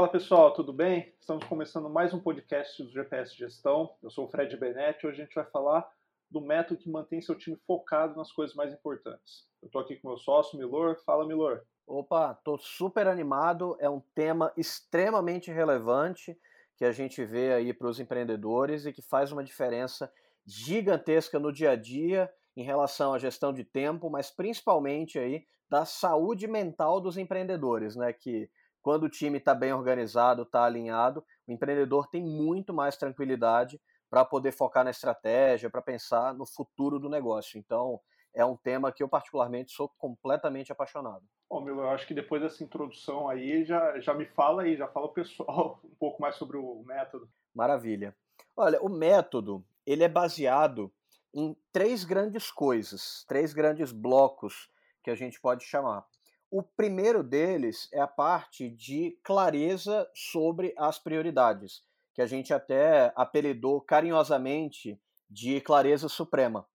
[0.00, 1.12] Fala pessoal, tudo bem?
[1.20, 3.94] Estamos começando mais um podcast do GPS Gestão.
[4.02, 5.86] Eu sou o Fred Benetti e hoje a gente vai falar
[6.30, 9.46] do método que mantém seu time focado nas coisas mais importantes.
[9.60, 10.96] Eu estou aqui com meu sócio, Milor.
[11.04, 11.60] Fala, Milor.
[11.86, 13.76] Opa, estou super animado.
[13.78, 16.34] É um tema extremamente relevante
[16.78, 20.10] que a gente vê aí para os empreendedores e que faz uma diferença
[20.46, 25.84] gigantesca no dia a dia em relação à gestão de tempo, mas principalmente aí da
[25.84, 28.14] saúde mental dos empreendedores, né?
[28.14, 28.48] Que
[28.82, 34.24] quando o time está bem organizado, está alinhado, o empreendedor tem muito mais tranquilidade para
[34.24, 37.58] poder focar na estratégia, para pensar no futuro do negócio.
[37.58, 38.00] Então,
[38.34, 41.22] é um tema que eu particularmente sou completamente apaixonado.
[41.48, 44.86] Bom, meu, eu acho que depois dessa introdução aí, já, já me fala aí, já
[44.88, 47.28] fala o pessoal um pouco mais sobre o método.
[47.54, 48.14] Maravilha.
[48.56, 50.92] Olha, o método, ele é baseado
[51.34, 54.70] em três grandes coisas, três grandes blocos
[55.02, 56.04] que a gente pode chamar.
[56.50, 63.12] O primeiro deles é a parte de clareza sobre as prioridades, que a gente até
[63.14, 66.66] apelidou carinhosamente de clareza suprema.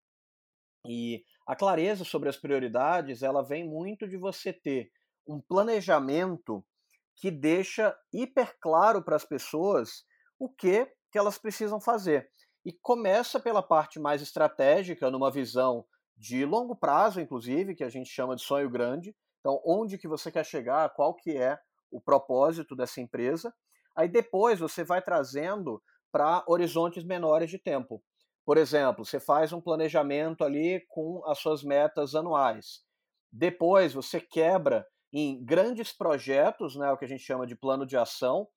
[0.87, 4.91] E a clareza sobre as prioridades, ela vem muito de você ter
[5.27, 6.65] um planejamento
[7.13, 10.05] que deixa hiper claro para as pessoas
[10.39, 12.31] o que, que elas precisam fazer.
[12.63, 15.85] E começa pela parte mais estratégica, numa visão
[16.17, 20.31] de longo prazo, inclusive, que a gente chama de sonho grande, então, onde que você
[20.31, 21.59] quer chegar, qual que é
[21.91, 23.53] o propósito dessa empresa.
[23.95, 28.03] Aí depois você vai trazendo para horizontes menores de tempo.
[28.45, 32.83] Por exemplo, você faz um planejamento ali com as suas metas anuais.
[33.31, 37.97] Depois você quebra em grandes projetos, né, o que a gente chama de plano de
[37.97, 38.47] ação,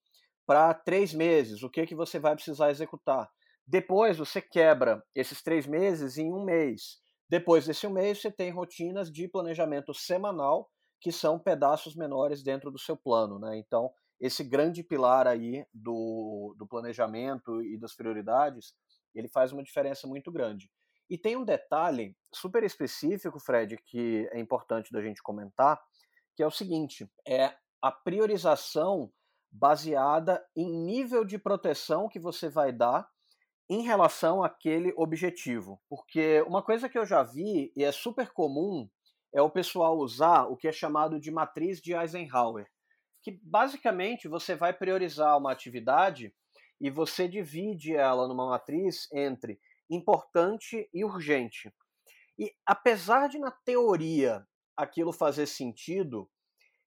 [0.46, 3.28] para três meses, o que, que você vai precisar executar.
[3.66, 6.98] Depois você quebra esses três meses em um mês.
[7.28, 12.78] Depois desse mês, você tem rotinas de planejamento semanal que são pedaços menores dentro do
[12.78, 13.56] seu plano, né?
[13.58, 18.74] Então, esse grande pilar aí do, do planejamento e das prioridades,
[19.14, 20.70] ele faz uma diferença muito grande.
[21.08, 25.80] E tem um detalhe super específico, Fred, que é importante da gente comentar,
[26.36, 29.10] que é o seguinte: é a priorização
[29.50, 33.08] baseada em nível de proteção que você vai dar
[33.68, 35.80] em relação àquele objetivo.
[35.88, 38.88] Porque uma coisa que eu já vi e é super comum
[39.32, 42.66] é o pessoal usar o que é chamado de matriz de Eisenhower,
[43.22, 46.32] que basicamente você vai priorizar uma atividade
[46.80, 51.72] e você divide ela numa matriz entre importante e urgente.
[52.38, 54.46] E apesar de na teoria
[54.76, 56.30] aquilo fazer sentido,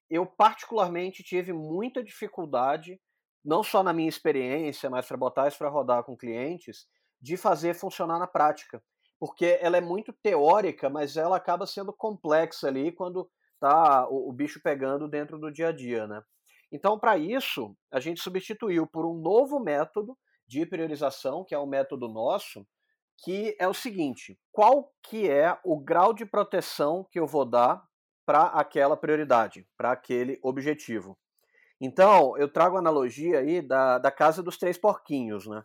[0.10, 3.00] eu particularmente tive muita dificuldade,
[3.44, 6.88] não só na minha experiência, mas para botar isso para rodar com clientes,
[7.20, 8.82] de fazer funcionar na prática
[9.22, 13.30] porque ela é muito teórica, mas ela acaba sendo complexa ali quando
[13.60, 16.24] tá o, o bicho pegando dentro do dia a dia, né?
[16.72, 21.68] Então, para isso, a gente substituiu por um novo método de priorização, que é o
[21.68, 22.66] método nosso,
[23.24, 27.80] que é o seguinte: qual que é o grau de proteção que eu vou dar
[28.26, 31.16] para aquela prioridade, para aquele objetivo?
[31.82, 35.64] Então, eu trago a analogia aí da, da casa dos três porquinhos, né?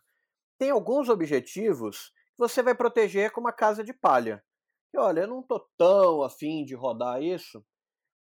[0.58, 4.42] Tem alguns objetivos você vai proteger com uma casa de palha.
[4.94, 7.64] E olha, eu não estou tão afim de rodar isso,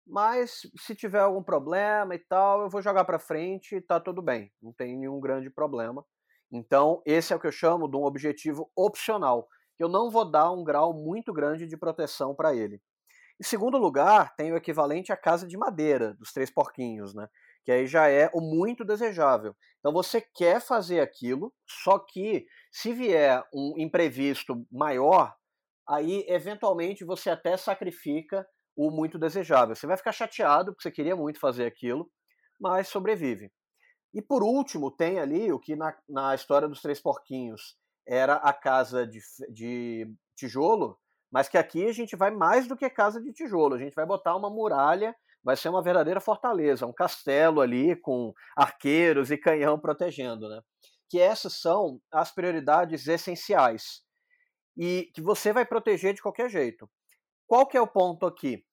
[0.07, 4.23] mas se tiver algum problema e tal, eu vou jogar para frente e tá tudo
[4.23, 6.05] bem, não tem nenhum grande problema.
[6.53, 10.31] Então, esse é o que eu chamo de um objetivo opcional, que eu não vou
[10.31, 12.81] dar um grau muito grande de proteção para ele.
[13.41, 17.29] Em segundo lugar, tem o equivalente à casa de madeira dos três porquinhos, né?
[17.65, 19.57] Que aí já é o muito desejável.
[19.79, 25.35] Então você quer fazer aquilo, só que se vier um imprevisto maior,
[25.89, 29.75] aí eventualmente você até sacrifica o muito desejável.
[29.75, 32.11] Você vai ficar chateado porque você queria muito fazer aquilo,
[32.61, 33.51] mas sobrevive.
[34.13, 37.77] E por último, tem ali o que na, na história dos Três Porquinhos
[38.07, 39.21] era a casa de,
[39.53, 40.07] de
[40.37, 40.99] tijolo,
[41.33, 43.75] mas que aqui a gente vai mais do que casa de tijolo.
[43.75, 48.33] A gente vai botar uma muralha vai ser uma verdadeira fortaleza, um castelo ali com
[48.57, 50.63] arqueiros e canhão protegendo, né?
[51.09, 54.03] Que essas são as prioridades essenciais
[54.77, 56.91] e que você vai proteger de qualquer jeito.
[57.47, 58.65] Qual que é o ponto aqui?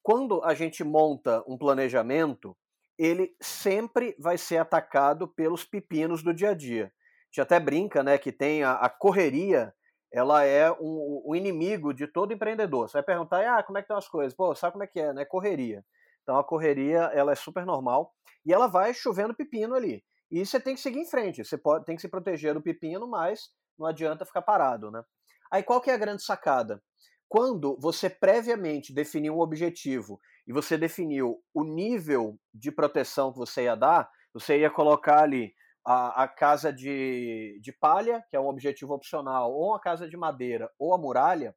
[0.00, 2.56] Quando a gente monta um planejamento,
[2.96, 6.84] ele sempre vai ser atacado pelos pepinos do dia a dia.
[6.84, 9.74] A gente até brinca, né, que tem a, a correria,
[10.12, 12.88] ela é um, um, inimigo de todo empreendedor.
[12.88, 14.34] Você vai perguntar, ah, como é que estão as coisas?
[14.34, 15.24] Pô, sabe como é que é, né?
[15.24, 15.84] Correria.
[16.22, 18.12] Então a correria ela é super normal
[18.44, 20.04] e ela vai chovendo pepino ali.
[20.30, 21.44] E você tem que seguir em frente.
[21.44, 25.02] Você pode, tem que se proteger do pepino, mas não adianta ficar parado, né?
[25.50, 26.82] Aí qual que é a grande sacada?
[27.28, 33.64] Quando você previamente definiu um objetivo e você definiu o nível de proteção que você
[33.64, 35.52] ia dar, Você ia colocar ali
[35.84, 40.16] a, a, casa de, de palha, que é um objetivo opcional, ou a casa de
[40.16, 41.54] madeira, ou a muralha,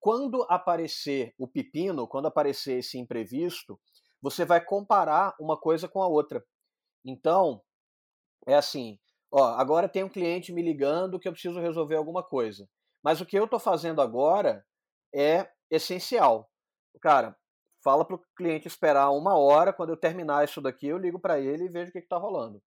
[0.00, 3.78] quando aparecer o pepino, quando aparecer esse imprevisto,
[4.26, 6.44] você vai comparar uma coisa com a outra.
[7.04, 7.62] Então,
[8.44, 8.98] é assim,
[9.30, 12.68] ó, agora tem um cliente me ligando que eu preciso resolver alguma coisa.
[13.04, 14.66] Mas o que eu estou fazendo agora
[15.14, 16.50] é essencial.
[17.00, 17.36] Cara,
[17.84, 21.38] fala para o cliente esperar uma hora, quando eu terminar isso daqui, eu ligo para
[21.38, 22.60] ele e vejo o que está rolando.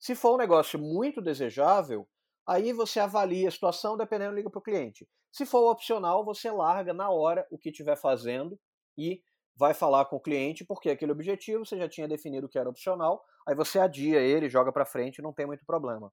[0.00, 2.08] Se for um negócio muito desejável,
[2.46, 5.06] aí você avalia a situação, dependendo, liga para o cliente.
[5.30, 8.58] Se for opcional, você larga na hora o que estiver fazendo
[8.96, 9.22] e
[9.56, 13.22] vai falar com o cliente, porque aquele objetivo você já tinha definido que era opcional,
[13.46, 16.12] aí você adia ele, joga para frente, não tem muito problema.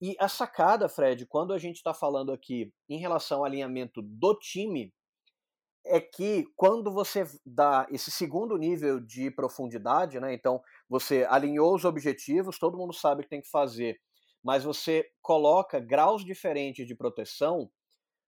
[0.00, 4.34] E a sacada, Fred, quando a gente está falando aqui em relação ao alinhamento do
[4.36, 4.92] time,
[5.84, 11.84] é que quando você dá esse segundo nível de profundidade, né, então você alinhou os
[11.84, 14.00] objetivos, todo mundo sabe o que tem que fazer,
[14.42, 17.70] mas você coloca graus diferentes de proteção,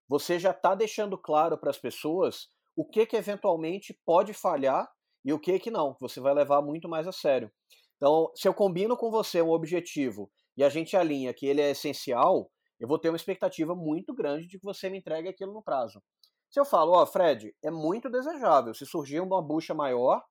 [0.07, 4.87] você já está deixando claro para as pessoas o que, que eventualmente pode falhar
[5.23, 7.51] e o que que não, você vai levar muito mais a sério.
[7.97, 11.71] Então, se eu combino com você um objetivo e a gente alinha que ele é
[11.71, 15.63] essencial, eu vou ter uma expectativa muito grande de que você me entregue aquilo no
[15.63, 16.01] prazo.
[16.49, 20.21] Se eu falo, ó, oh, Fred, é muito desejável, se surgir uma bucha maior,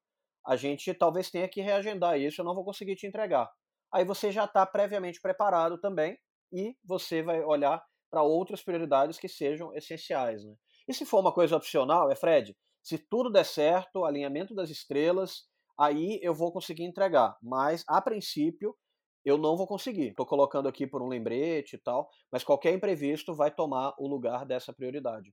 [0.46, 3.50] a gente talvez tenha que reagendar isso, eu não vou conseguir te entregar.
[3.92, 6.18] Aí você já está previamente preparado também
[6.52, 10.44] e você vai olhar para outras prioridades que sejam essenciais.
[10.44, 10.54] Né?
[10.86, 15.48] E se for uma coisa opcional, é Fred, se tudo der certo, alinhamento das estrelas,
[15.78, 17.36] aí eu vou conseguir entregar.
[17.42, 18.76] Mas, a princípio,
[19.24, 20.08] eu não vou conseguir.
[20.08, 24.44] Estou colocando aqui por um lembrete e tal, mas qualquer imprevisto vai tomar o lugar
[24.44, 25.32] dessa prioridade.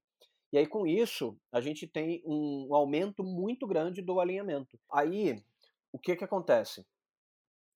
[0.54, 4.80] E aí, com isso, a gente tem um aumento muito grande do alinhamento.
[4.92, 5.44] Aí,
[5.92, 6.86] o que, que acontece?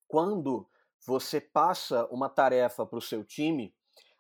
[0.08, 0.70] Quando
[1.06, 3.74] você passa uma tarefa para o seu time,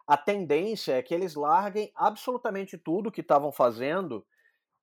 [0.07, 4.25] a tendência é que eles larguem absolutamente tudo que estavam fazendo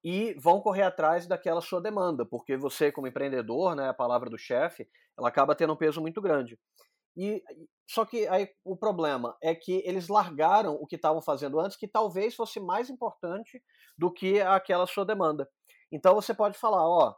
[0.04, 4.38] e vão correr atrás daquela sua demanda, porque você, como empreendedor, né, a palavra do
[4.38, 6.58] chefe, ela acaba tendo um peso muito grande.
[7.16, 7.42] E
[7.88, 11.86] só que aí o problema é que eles largaram o que estavam fazendo antes, que
[11.86, 13.62] talvez fosse mais importante
[13.96, 15.48] do que aquela sua demanda.
[15.92, 17.14] Então você pode falar, ó,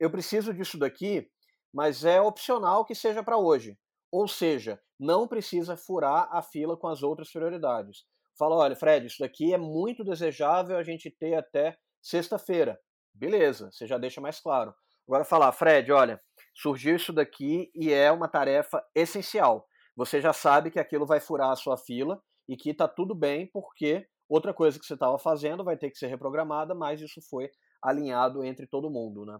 [0.00, 1.30] eu preciso disso daqui,
[1.72, 3.78] mas é opcional que seja para hoje.
[4.10, 8.04] Ou seja, não precisa furar a fila com as outras prioridades.
[8.38, 12.78] Fala, olha, Fred, isso daqui é muito desejável a gente ter até sexta-feira.
[13.12, 14.74] Beleza, você já deixa mais claro.
[15.06, 16.20] Agora falar, Fred, olha,
[16.54, 19.66] surgiu isso daqui e é uma tarefa essencial.
[19.96, 23.50] Você já sabe que aquilo vai furar a sua fila e que está tudo bem,
[23.52, 27.50] porque outra coisa que você estava fazendo vai ter que ser reprogramada, mas isso foi
[27.82, 29.38] alinhado entre todo mundo, né?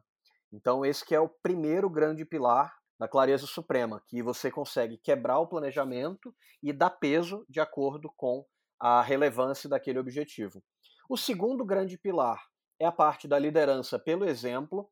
[0.52, 5.38] Então esse que é o primeiro grande pilar da clareza suprema, que você consegue quebrar
[5.38, 8.44] o planejamento e dar peso de acordo com
[8.80, 10.62] a relevância daquele objetivo.
[11.08, 12.42] O segundo grande pilar
[12.80, 14.90] é a parte da liderança pelo exemplo,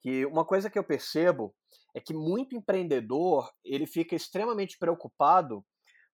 [0.00, 1.54] que uma coisa que eu percebo
[1.94, 5.64] é que muito empreendedor, ele fica extremamente preocupado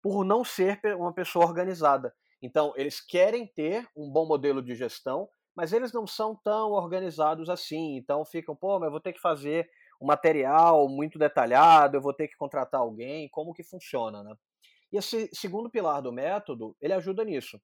[0.03, 2.15] por não ser uma pessoa organizada.
[2.43, 7.49] Então, eles querem ter um bom modelo de gestão, mas eles não são tão organizados
[7.49, 7.97] assim.
[7.97, 9.69] Então, ficam, pô, mas eu vou ter que fazer
[10.03, 14.35] um material muito detalhado, eu vou ter que contratar alguém, como que funciona, né?
[14.93, 17.61] E esse segundo pilar do método, ele ajuda nisso,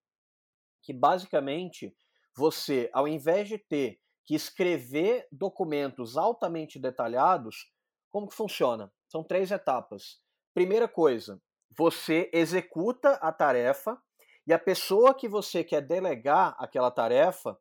[0.83, 1.95] que basicamente
[2.35, 7.71] você, ao invés de ter que escrever documentos altamente detalhados,
[8.11, 8.91] como que funciona?
[9.09, 10.21] São três etapas.
[10.55, 11.43] Primeira coisa,
[11.77, 14.01] você executa a tarefa
[14.47, 17.59] e a pessoa que você quer delegar aquela tarefa,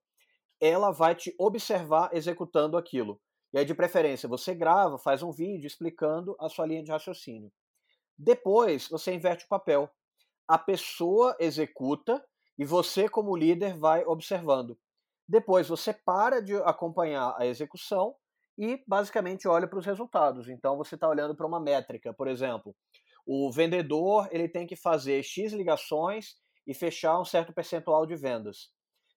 [0.62, 3.20] ela vai te observar executando aquilo.
[3.54, 7.52] E aí, de preferência, você grava, faz um vídeo explicando a sua linha de raciocínio.
[8.18, 9.90] Depois, você inverte o papel.
[10.48, 12.24] A pessoa executa
[12.58, 14.78] e você, como líder, vai observando.
[15.28, 18.16] Depois, você para de acompanhar a execução
[18.58, 20.50] e, basicamente, olha para os resultados.
[20.50, 22.76] Então, você está olhando para uma métrica, por exemplo.
[23.26, 26.36] O vendedor ele tem que fazer X ligações
[26.66, 28.70] e fechar um certo percentual de vendas.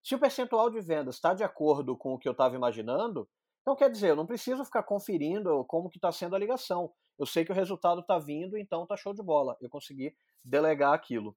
[0.03, 3.29] Se o percentual de vendas está de acordo com o que eu estava imaginando,
[3.63, 6.93] então, quer dizer, eu não preciso ficar conferindo como que está sendo a ligação.
[7.19, 9.57] Eu sei que o resultado está vindo, então está show de bola.
[9.61, 11.37] Eu consegui delegar aquilo.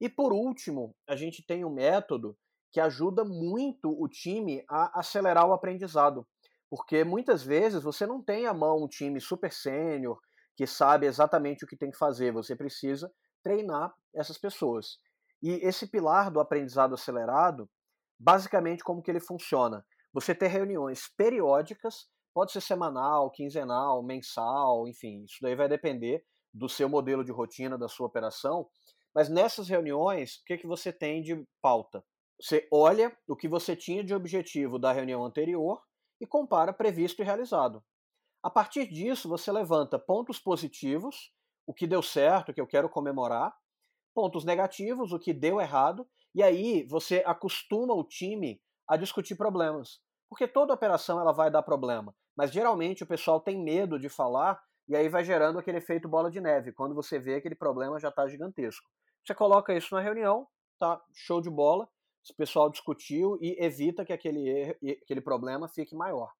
[0.00, 2.36] E por último, a gente tem um método
[2.72, 6.26] que ajuda muito o time a acelerar o aprendizado.
[6.70, 10.20] Porque muitas vezes você não tem à mão um time super sênior
[10.56, 12.32] que sabe exatamente o que tem que fazer.
[12.32, 14.98] Você precisa treinar essas pessoas.
[15.42, 17.68] E esse pilar do aprendizado acelerado,
[18.18, 19.84] basicamente como que ele funciona?
[20.16, 26.70] Você ter reuniões periódicas, pode ser semanal, quinzenal, mensal, enfim, isso daí vai depender do
[26.70, 28.66] seu modelo de rotina, da sua operação,
[29.14, 32.02] mas nessas reuniões, o que, que você tem de pauta?
[32.40, 35.82] Você olha o que você tinha de objetivo da reunião anterior
[36.18, 37.84] e compara previsto e realizado.
[38.42, 41.30] A partir disso, você levanta pontos positivos,
[41.66, 43.54] o que deu certo, o que eu quero comemorar,
[44.14, 50.05] pontos negativos, o que deu errado, e aí você acostuma o time a discutir problemas.
[50.28, 54.60] Porque toda operação ela vai dar problema, mas geralmente o pessoal tem medo de falar
[54.88, 58.08] e aí vai gerando aquele efeito bola de neve, quando você vê aquele problema já
[58.08, 58.88] está gigantesco.
[59.24, 60.46] Você coloca isso na reunião,
[60.78, 61.88] tá show de bola,
[62.30, 66.32] o pessoal discutiu e evita que aquele, aquele problema fique maior.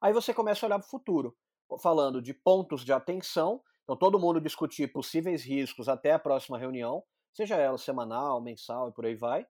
[0.00, 1.36] Aí você começa a olhar para o futuro,
[1.80, 7.02] falando de pontos de atenção, então todo mundo discutir possíveis riscos até a próxima reunião,
[7.32, 9.46] seja ela semanal, mensal e por aí vai,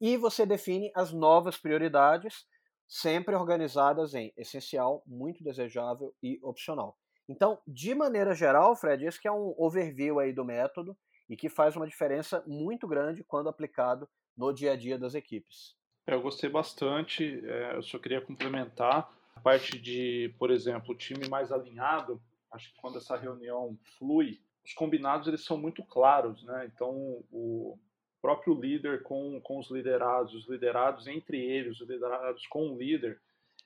[0.00, 2.46] e você define as novas prioridades,
[2.88, 6.96] sempre organizadas em essencial, muito desejável e opcional.
[7.28, 10.96] Então, de maneira geral, Fred, esse que é um overview aí do método
[11.28, 15.76] e que faz uma diferença muito grande quando aplicado no dia a dia das equipes.
[16.06, 20.96] É, eu gostei bastante, é, eu só queria complementar a parte de, por exemplo, o
[20.96, 26.42] time mais alinhado, acho que quando essa reunião flui, os combinados eles são muito claros,
[26.44, 26.70] né?
[26.74, 27.78] Então, o
[28.20, 33.20] próprio líder com, com os liderados, os liderados entre eles, os liderados com o líder,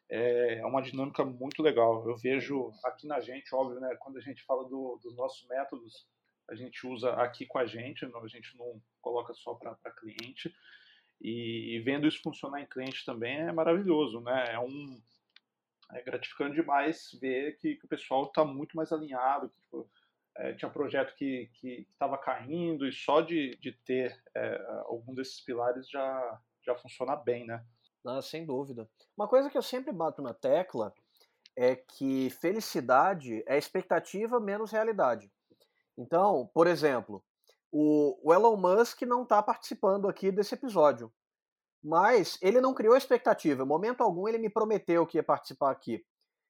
[0.09, 2.07] é uma dinâmica muito legal.
[2.07, 3.97] Eu vejo aqui na gente, óbvio, né?
[3.97, 6.07] Quando a gente fala do, dos nossos métodos,
[6.51, 10.55] a gente usa aqui com a gente, a gente não coloca só para cliente.
[11.21, 14.53] E, e, vendo isso funcionar em cliente também é maravilhoso, né?
[14.53, 15.01] É um
[15.93, 19.49] é gratificante demais ver que, que o pessoal está muito mais alinhado.
[19.49, 19.91] Que, tipo,
[20.37, 21.51] é, tinha projeto que
[21.93, 27.47] estava caindo e só de, de ter é, algum desses pilares já, já funciona bem,
[27.47, 27.65] né?
[28.05, 28.89] Ah, sem dúvida.
[29.17, 30.93] Uma coisa que eu sempre bato na tecla
[31.57, 35.31] é que felicidade é expectativa menos realidade.
[35.97, 37.23] Então, por exemplo,
[37.71, 41.13] o, o Elon Musk não está participando aqui desse episódio.
[41.83, 43.63] Mas ele não criou expectativa.
[43.63, 46.05] Em momento algum ele me prometeu que ia participar aqui.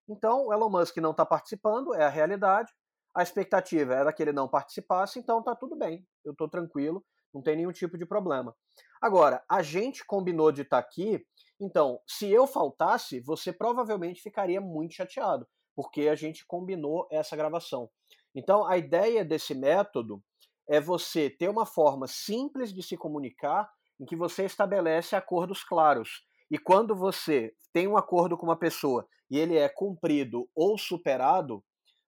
[0.08, 2.72] Então, o Elon Musk não está participando, é a realidade.
[3.14, 6.06] A expectativa era que ele não participasse, então está tudo bem.
[6.24, 8.54] Eu estou tranquilo, não tem nenhum tipo de problema.
[9.00, 11.24] Agora, a gente combinou de estar tá aqui,
[11.60, 17.90] então, se eu faltasse, você provavelmente ficaria muito chateado, porque a gente combinou essa gravação.
[18.34, 20.22] Então, a ideia desse método
[20.68, 26.24] é você ter uma forma simples de se comunicar em que você estabelece acordos claros.
[26.50, 31.64] E quando você tem um acordo com uma pessoa e ele é cumprido ou superado,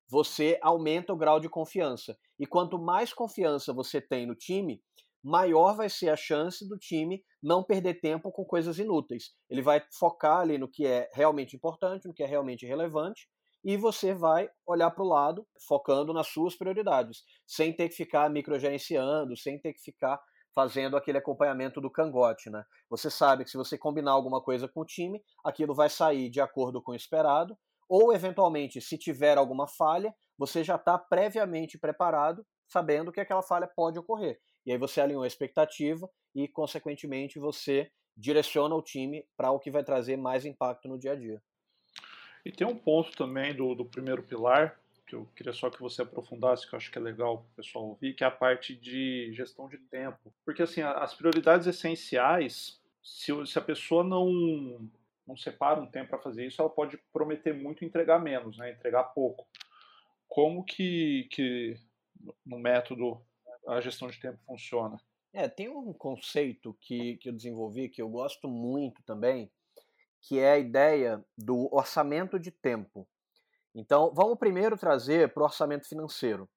[0.09, 2.17] você aumenta o grau de confiança.
[2.39, 4.83] E quanto mais confiança você tem no time,
[5.23, 9.33] maior vai ser a chance do time não perder tempo com coisas inúteis.
[9.49, 13.29] Ele vai focar ali no que é realmente importante, no que é realmente relevante,
[13.65, 18.29] e você vai olhar para o lado, focando nas suas prioridades, sem ter que ficar
[18.29, 20.21] microgerenciando, sem ter que ficar
[20.55, 22.63] fazendo aquele acompanhamento do cangote, né?
[22.91, 26.41] Você sabe que se você combinar alguma coisa com o time, aquilo vai sair de
[26.41, 27.57] acordo com o esperado,
[27.88, 33.67] ou eventualmente, se tiver alguma falha, você já está previamente preparado, sabendo que aquela falha
[33.67, 34.41] pode ocorrer.
[34.67, 39.71] E aí você alinhou a expectativa e, consequentemente, você direciona o time para o que
[39.71, 41.43] vai trazer mais impacto no dia a dia.
[42.45, 46.03] E tem um ponto também do, do primeiro pilar, que eu queria só que você
[46.03, 49.33] aprofundasse, que eu acho que é legal o pessoal ouvir, que é a parte de
[49.35, 50.33] gestão de tempo.
[50.45, 54.88] Porque, assim, as prioridades essenciais, se, se a pessoa não,
[55.26, 58.71] não separa um tempo para fazer isso, ela pode prometer muito entregar menos, né?
[58.71, 59.47] entregar pouco.
[60.28, 61.76] Como que, que
[62.45, 63.21] no método
[63.66, 65.00] a gestão de tempo funciona?
[65.33, 69.50] É, tem um conceito que, que eu desenvolvi que eu gosto muito também,
[70.21, 73.07] que é a ideia do orçamento de tempo.
[73.75, 76.49] Então, vamos primeiro trazer para o orçamento financeiro.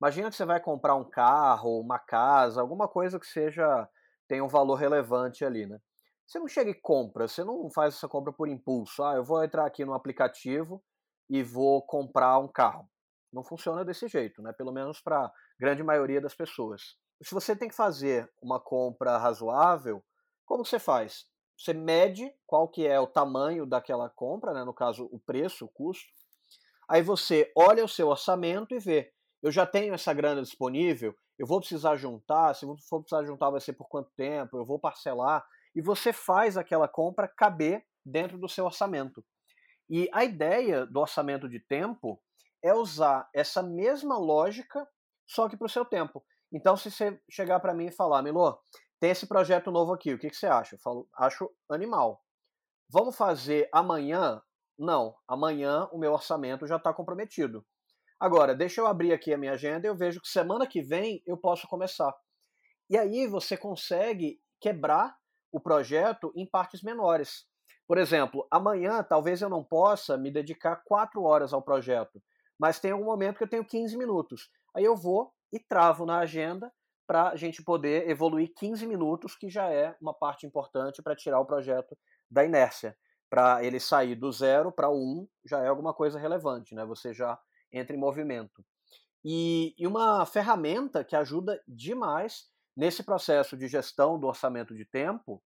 [0.00, 3.88] Imagina que você vai comprar um carro, uma casa, alguma coisa que seja
[4.26, 5.78] tenha um valor relevante ali, né?
[6.26, 9.02] Você não chega e compra, você não faz essa compra por impulso.
[9.02, 10.82] Ah, eu vou entrar aqui no aplicativo
[11.28, 12.88] e vou comprar um carro.
[13.32, 14.52] Não funciona desse jeito, né?
[14.52, 16.96] Pelo menos para a grande maioria das pessoas.
[17.22, 20.02] Se você tem que fazer uma compra razoável,
[20.44, 21.26] como você faz?
[21.62, 24.64] você mede qual que é o tamanho daquela compra, né?
[24.64, 26.04] no caso o preço, o custo.
[26.88, 29.12] Aí você olha o seu orçamento e vê,
[29.42, 33.60] eu já tenho essa grana disponível, eu vou precisar juntar, se for precisar juntar vai
[33.60, 38.48] ser por quanto tempo, eu vou parcelar, e você faz aquela compra caber dentro do
[38.48, 39.24] seu orçamento.
[39.88, 42.20] E a ideia do orçamento de tempo
[42.62, 44.86] é usar essa mesma lógica,
[45.26, 46.24] só que para o seu tempo.
[46.52, 48.58] Então, se você chegar para mim e falar, Milô,
[49.00, 50.76] tem esse projeto novo aqui, o que, que você acha?
[50.76, 52.22] Eu falo, acho animal.
[52.88, 54.40] Vamos fazer amanhã?
[54.78, 57.64] Não, amanhã o meu orçamento já está comprometido.
[58.20, 61.22] Agora, deixa eu abrir aqui a minha agenda e eu vejo que semana que vem
[61.26, 62.14] eu posso começar.
[62.88, 65.16] E aí você consegue quebrar
[65.52, 67.44] o projeto em partes menores.
[67.86, 72.22] Por exemplo, amanhã talvez eu não possa me dedicar quatro horas ao projeto,
[72.58, 74.50] mas tem algum momento que eu tenho 15 minutos.
[74.74, 76.72] Aí eu vou e travo na agenda
[77.06, 81.40] para a gente poder evoluir 15 minutos, que já é uma parte importante para tirar
[81.40, 81.96] o projeto
[82.30, 82.96] da inércia.
[83.28, 86.84] Para ele sair do zero para o um, já é alguma coisa relevante, né?
[86.84, 87.38] Você já
[87.70, 88.64] entra em movimento.
[89.24, 95.42] E, e uma ferramenta que ajuda demais nesse processo de gestão do orçamento de tempo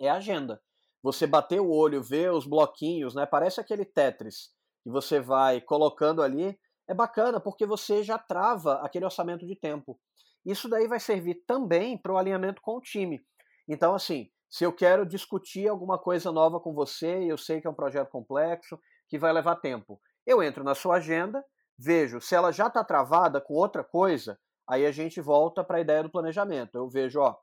[0.00, 0.60] é a agenda.
[1.02, 3.26] Você bater o olho, ver os bloquinhos, né?
[3.26, 4.50] Parece aquele Tetris
[4.82, 6.58] que você vai colocando ali.
[6.88, 9.98] É bacana porque você já trava aquele orçamento de tempo.
[10.44, 13.24] Isso daí vai servir também para o alinhamento com o time.
[13.66, 17.70] Então, assim, se eu quero discutir alguma coisa nova com você, eu sei que é
[17.70, 21.44] um projeto complexo, que vai levar tempo, eu entro na sua agenda,
[21.78, 25.80] vejo se ela já está travada com outra coisa, aí a gente volta para a
[25.80, 26.76] ideia do planejamento.
[26.76, 27.36] Eu vejo, ó,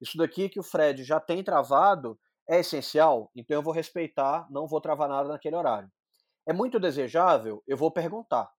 [0.00, 2.18] isso daqui que o Fred já tem travado
[2.48, 5.90] é essencial, então eu vou respeitar, não vou travar nada naquele horário.
[6.46, 8.50] É muito desejável, eu vou perguntar.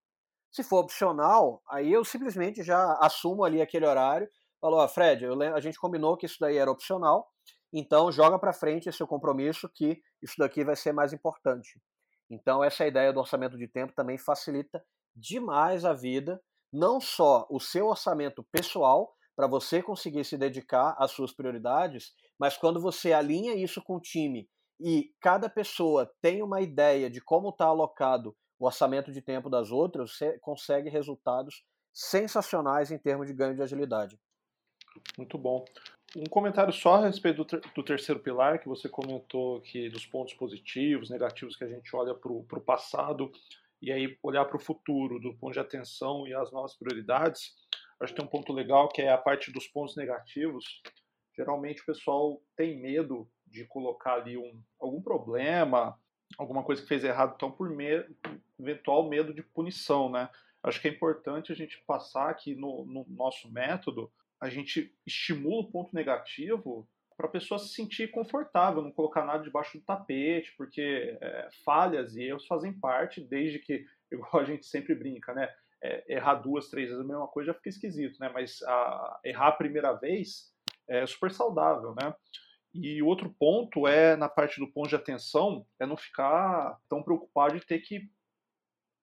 [0.52, 4.28] Se for opcional, aí eu simplesmente já assumo ali aquele horário,
[4.60, 7.28] falo, ó, Fred, a gente combinou que isso daí era opcional,
[7.72, 11.80] então joga para frente esse seu compromisso que isso daqui vai ser mais importante.
[12.28, 14.84] Então essa ideia do orçamento de tempo também facilita
[15.14, 16.40] demais a vida,
[16.72, 22.56] não só o seu orçamento pessoal para você conseguir se dedicar às suas prioridades, mas
[22.56, 24.48] quando você alinha isso com o time
[24.78, 29.70] e cada pessoa tem uma ideia de como está alocado o orçamento de tempo das
[29.70, 34.18] outras, você consegue resultados sensacionais em termos de ganho de agilidade.
[35.16, 35.64] Muito bom.
[36.16, 40.04] Um comentário só a respeito do, ter do terceiro pilar, que você comentou que dos
[40.04, 43.30] pontos positivos, negativos que a gente olha para o passado
[43.80, 47.54] e aí olhar para o futuro, do ponto de atenção e as novas prioridades.
[48.00, 50.82] Acho que tem um ponto legal que é a parte dos pontos negativos.
[51.36, 55.98] Geralmente o pessoal tem medo de colocar ali um, algum problema,
[56.38, 58.14] alguma coisa que fez errado, então por medo,
[58.58, 60.28] eventual medo de punição, né?
[60.62, 65.62] Acho que é importante a gente passar que no, no nosso método a gente estimula
[65.62, 66.88] o ponto negativo
[67.20, 72.16] para a pessoa se sentir confortável, não colocar nada debaixo do tapete, porque é, falhas
[72.16, 75.52] e erros fazem parte, desde que, igual a gente sempre brinca, né?
[75.82, 78.30] É, errar duas, três vezes a mesma coisa já fica esquisito, né?
[78.32, 80.50] Mas a, errar a primeira vez
[80.88, 82.14] é super saudável, né?
[82.72, 87.58] E outro ponto é, na parte do ponto de atenção, é não ficar tão preocupado
[87.58, 88.10] de ter que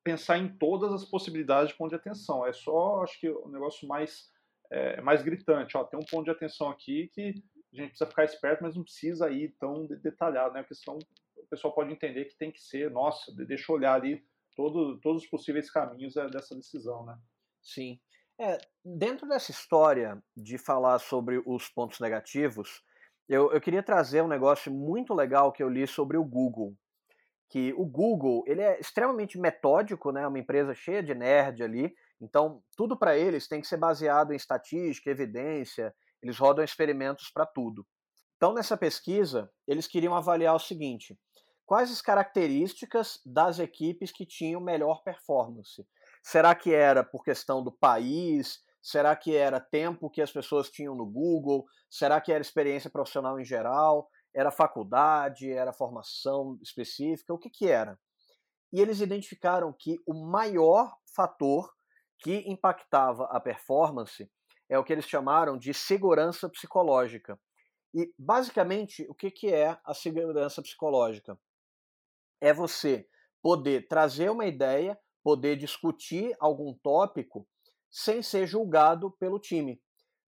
[0.03, 2.45] pensar em todas as possibilidades de ponto de atenção.
[2.45, 4.31] É só, acho que o negócio mais,
[4.71, 5.77] é, mais gritante.
[5.77, 8.83] Ó, tem um ponto de atenção aqui que a gente precisa ficar esperto, mas não
[8.83, 10.61] precisa ir tão detalhado, né?
[10.61, 10.97] Porque senão
[11.35, 14.23] o pessoal pode entender que tem que ser, nossa, deixa eu olhar ali
[14.55, 17.17] todo, todos os possíveis caminhos é, dessa decisão, né?
[17.61, 17.99] Sim.
[18.39, 22.83] É, dentro dessa história de falar sobre os pontos negativos,
[23.27, 26.75] eu, eu queria trazer um negócio muito legal que eu li sobre o Google.
[27.49, 30.27] Que o Google ele é extremamente metódico, né?
[30.27, 31.93] Uma empresa cheia de nerd ali.
[32.21, 35.93] Então, tudo para eles tem que ser baseado em estatística, evidência.
[36.21, 37.85] Eles rodam experimentos para tudo.
[38.37, 41.17] Então, nessa pesquisa, eles queriam avaliar o seguinte:
[41.65, 45.85] quais as características das equipes que tinham melhor performance?
[46.23, 48.59] Será que era por questão do país?
[48.81, 51.65] Será que era tempo que as pessoas tinham no Google?
[51.89, 54.09] Será que era experiência profissional em geral?
[54.33, 55.51] Era faculdade?
[55.51, 57.33] Era formação específica?
[57.33, 57.99] O que, que era?
[58.71, 61.73] E eles identificaram que o maior fator
[62.19, 64.29] que impactava a performance
[64.69, 67.39] é o que eles chamaram de segurança psicológica.
[67.93, 71.39] E, basicamente, o que, que é a segurança psicológica?
[72.41, 73.07] É você
[73.41, 77.47] poder trazer uma ideia, poder discutir algum tópico
[77.89, 79.81] sem ser julgado pelo time.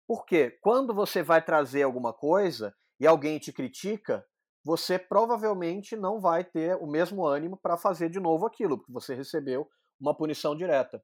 [0.08, 4.26] Porque quando você vai trazer alguma coisa e alguém te critica,
[4.64, 9.14] você provavelmente não vai ter o mesmo ânimo para fazer de novo aquilo, porque você
[9.14, 11.04] recebeu uma punição direta.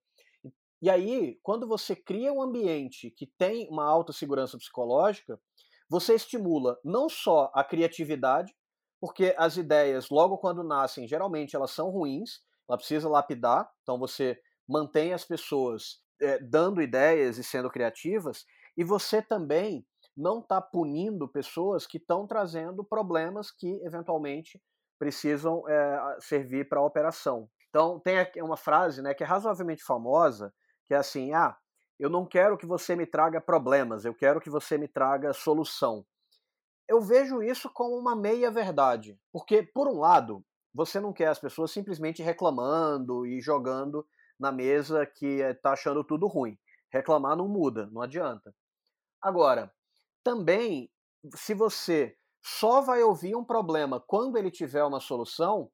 [0.85, 5.41] E aí, quando você cria um ambiente que tem uma alta segurança psicológica,
[5.89, 8.55] você estimula não só a criatividade,
[9.01, 14.39] porque as ideias, logo quando nascem, geralmente elas são ruins, ela precisa lapidar, então você
[14.69, 18.45] mantém as pessoas é, dando ideias e sendo criativas,
[18.77, 19.83] e você também
[20.15, 24.61] não está punindo pessoas que estão trazendo problemas que eventualmente
[24.99, 27.49] precisam é, servir para a operação.
[27.71, 30.53] Então tem uma frase né, que é razoavelmente famosa,
[30.87, 31.57] que é assim: ah,
[31.99, 36.05] eu não quero que você me traga problemas, eu quero que você me traga solução.
[36.87, 41.39] Eu vejo isso como uma meia verdade, porque por um lado você não quer as
[41.39, 44.05] pessoas simplesmente reclamando e jogando
[44.39, 46.57] na mesa que está achando tudo ruim.
[46.91, 48.53] Reclamar não muda, não adianta.
[49.21, 49.73] Agora,
[50.23, 50.91] também,
[51.33, 55.71] se você só vai ouvir um problema quando ele tiver uma solução,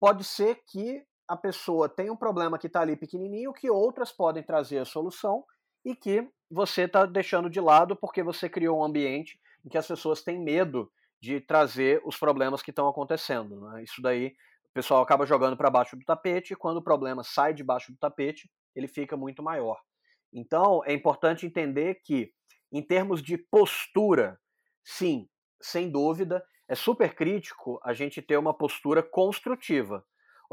[0.00, 4.42] pode ser que a pessoa tenha um problema que está ali pequenininho, que outras podem
[4.42, 5.42] trazer a solução
[5.82, 9.86] e que você está deixando de lado porque você criou um ambiente em que as
[9.86, 13.62] pessoas têm medo de trazer os problemas que estão acontecendo.
[13.62, 13.82] Né?
[13.82, 14.34] Isso daí
[14.66, 17.98] o pessoal acaba jogando para baixo do tapete e quando o problema sai debaixo do
[17.98, 19.80] tapete, ele fica muito maior.
[20.30, 22.30] Então, é importante entender que,
[22.70, 24.38] em termos de postura,
[24.84, 25.26] sim,
[25.62, 30.04] sem dúvida, é super crítico a gente ter uma postura construtiva.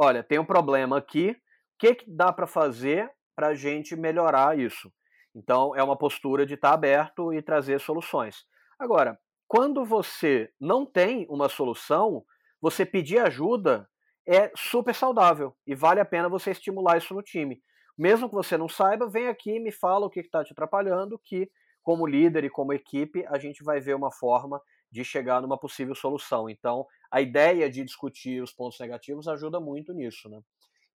[0.02, 1.36] Olha, tem um problema aqui, o
[1.78, 4.90] que, que dá para fazer para a gente melhorar isso?
[5.36, 8.46] Então, é uma postura de estar tá aberto e trazer soluções.
[8.80, 12.24] Agora, quando você não tem uma solução,
[12.62, 13.90] você pedir ajuda
[14.26, 17.62] é super saudável e vale a pena você estimular isso no time.
[17.98, 21.20] Mesmo que você não saiba, vem aqui e me fala o que está te atrapalhando,
[21.20, 21.52] que
[21.84, 25.94] como líder e como equipe a gente vai ver uma forma de chegar numa possível
[25.94, 26.50] solução.
[26.50, 30.42] Então, a ideia de discutir os pontos negativos ajuda muito nisso, né?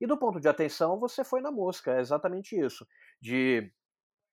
[0.00, 2.87] E do ponto de atenção, você foi na mosca, é exatamente isso.
[3.20, 3.72] De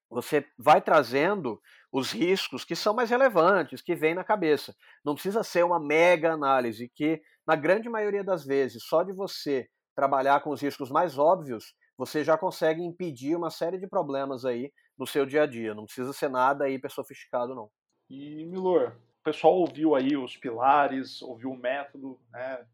[0.09, 4.75] você vai trazendo os riscos que são mais relevantes, que vêm na cabeça.
[5.05, 9.69] Não precisa ser uma mega análise, que na grande maioria das vezes, só de você
[9.95, 14.71] trabalhar com os riscos mais óbvios, você já consegue impedir uma série de problemas aí
[14.97, 15.73] no seu dia a dia.
[15.73, 17.69] Não precisa ser nada hiper sofisticado, não.
[18.09, 22.65] E, Milor, o pessoal ouviu aí os pilares, ouviu o método, né?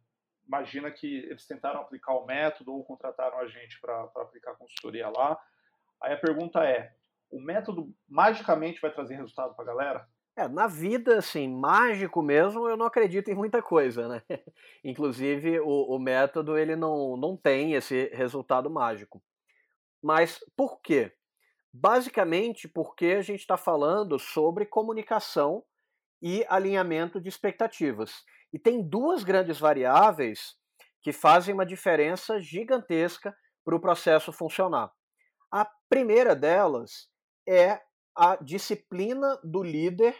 [0.48, 5.10] Imagina que eles tentaram aplicar o método ou contrataram a gente para aplicar a consultoria
[5.10, 5.38] lá.
[6.02, 6.94] Aí a pergunta é:
[7.30, 10.08] o método magicamente vai trazer resultado para a galera?
[10.38, 14.22] É, na vida, assim, mágico mesmo, eu não acredito em muita coisa, né?
[14.86, 19.22] Inclusive, o, o método, ele não, não tem esse resultado mágico.
[20.02, 21.12] Mas por quê?
[21.74, 25.66] Basicamente porque a gente está falando sobre comunicação
[26.22, 28.12] e alinhamento de expectativas.
[28.54, 30.56] E tem duas grandes variáveis
[31.02, 34.92] que fazem uma diferença gigantesca para o processo funcionar.
[35.52, 37.10] A primeira delas
[37.48, 37.82] é
[38.16, 40.16] a disciplina do líder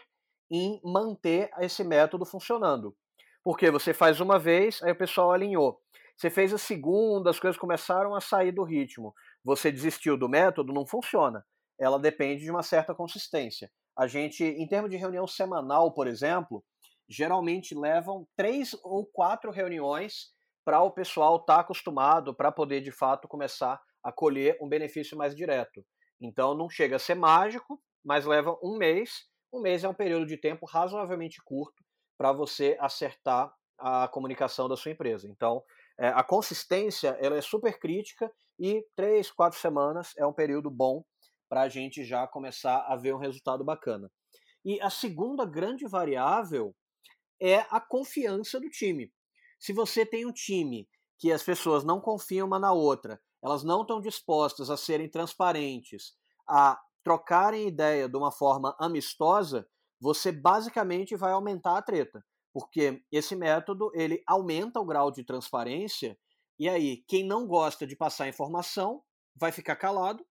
[0.50, 2.96] em manter esse método funcionando.
[3.42, 5.80] Porque você faz uma vez, aí o pessoal alinhou.
[6.16, 9.14] Você fez a segunda, as coisas começaram a sair do ritmo.
[9.44, 11.44] Você desistiu do método, não funciona.
[11.78, 13.70] Ela depende de uma certa consistência.
[13.98, 16.64] A gente, em termos de reunião semanal, por exemplo,
[17.08, 20.32] geralmente levam três ou quatro reuniões
[20.64, 25.18] para o pessoal estar tá acostumado, para poder de fato começar a colher um benefício
[25.18, 25.84] mais direto.
[26.20, 29.26] Então não chega a ser mágico, mas leva um mês.
[29.52, 31.82] Um mês é um período de tempo razoavelmente curto
[32.16, 35.28] para você acertar a comunicação da sua empresa.
[35.28, 35.62] Então,
[35.98, 41.04] é, a consistência ela é super crítica e três, quatro semanas é um período bom
[41.48, 44.10] para a gente já começar a ver um resultado bacana.
[44.64, 46.74] E a segunda grande variável
[47.40, 49.12] é a confiança do time.
[49.58, 53.82] Se você tem um time que as pessoas não confiam uma na outra, elas não
[53.82, 56.14] estão dispostas a serem transparentes,
[56.48, 59.68] a trocarem ideia de uma forma amistosa,
[60.00, 66.18] você basicamente vai aumentar a treta, porque esse método ele aumenta o grau de transparência
[66.58, 69.02] e aí quem não gosta de passar informação
[69.34, 70.24] vai ficar calado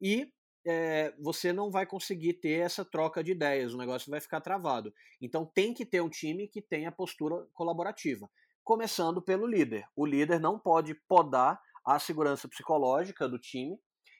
[0.00, 0.30] e
[0.66, 4.92] é, você não vai conseguir ter essa troca de ideias, o negócio vai ficar travado.
[5.20, 8.28] Então tem que ter um time que tenha postura colaborativa,
[8.62, 9.86] começando pelo líder.
[9.94, 13.78] O líder não pode podar a segurança psicológica do time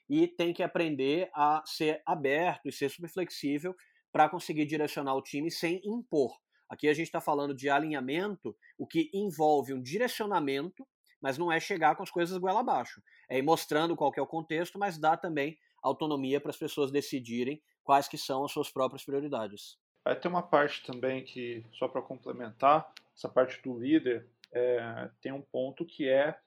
[0.09, 3.75] e tem que aprender a ser aberto e ser super flexível
[4.13, 6.39] para conseguir direcionar o time sem impor.
[6.69, 10.87] Aqui a gente está falando de alinhamento, o que envolve um direcionamento,
[11.25, 13.03] mas não é chegar com as coisas goela abaixo.
[13.31, 17.63] É ir mostrando qual é o contexto, mas dá também autonomia para as pessoas decidirem
[17.83, 19.79] quais que são as suas próprias prioridades.
[20.05, 25.33] Vai ter uma parte também que, só para complementar, essa parte do líder, é, tem
[25.33, 26.39] um ponto que é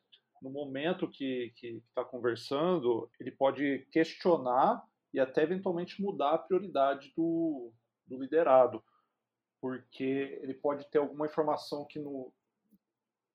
[0.44, 1.52] no momento que
[1.90, 7.74] está conversando, ele pode questionar e até eventualmente mudar a prioridade do,
[8.06, 8.84] do liderado,
[9.60, 12.32] porque ele pode ter alguma informação que no,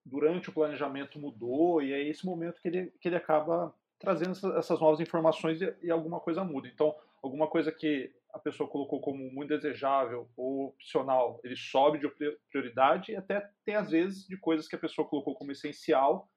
[0.04, 4.80] durante o planejamento mudou, e é esse momento que ele, que ele acaba trazendo essas
[4.80, 6.68] novas informações e, e alguma coisa muda.
[6.68, 12.08] Então, alguma coisa que a pessoa colocou como muito desejável ou opcional, ele sobe de
[12.50, 16.28] prioridade e até tem às vezes de coisas que a pessoa colocou como essencial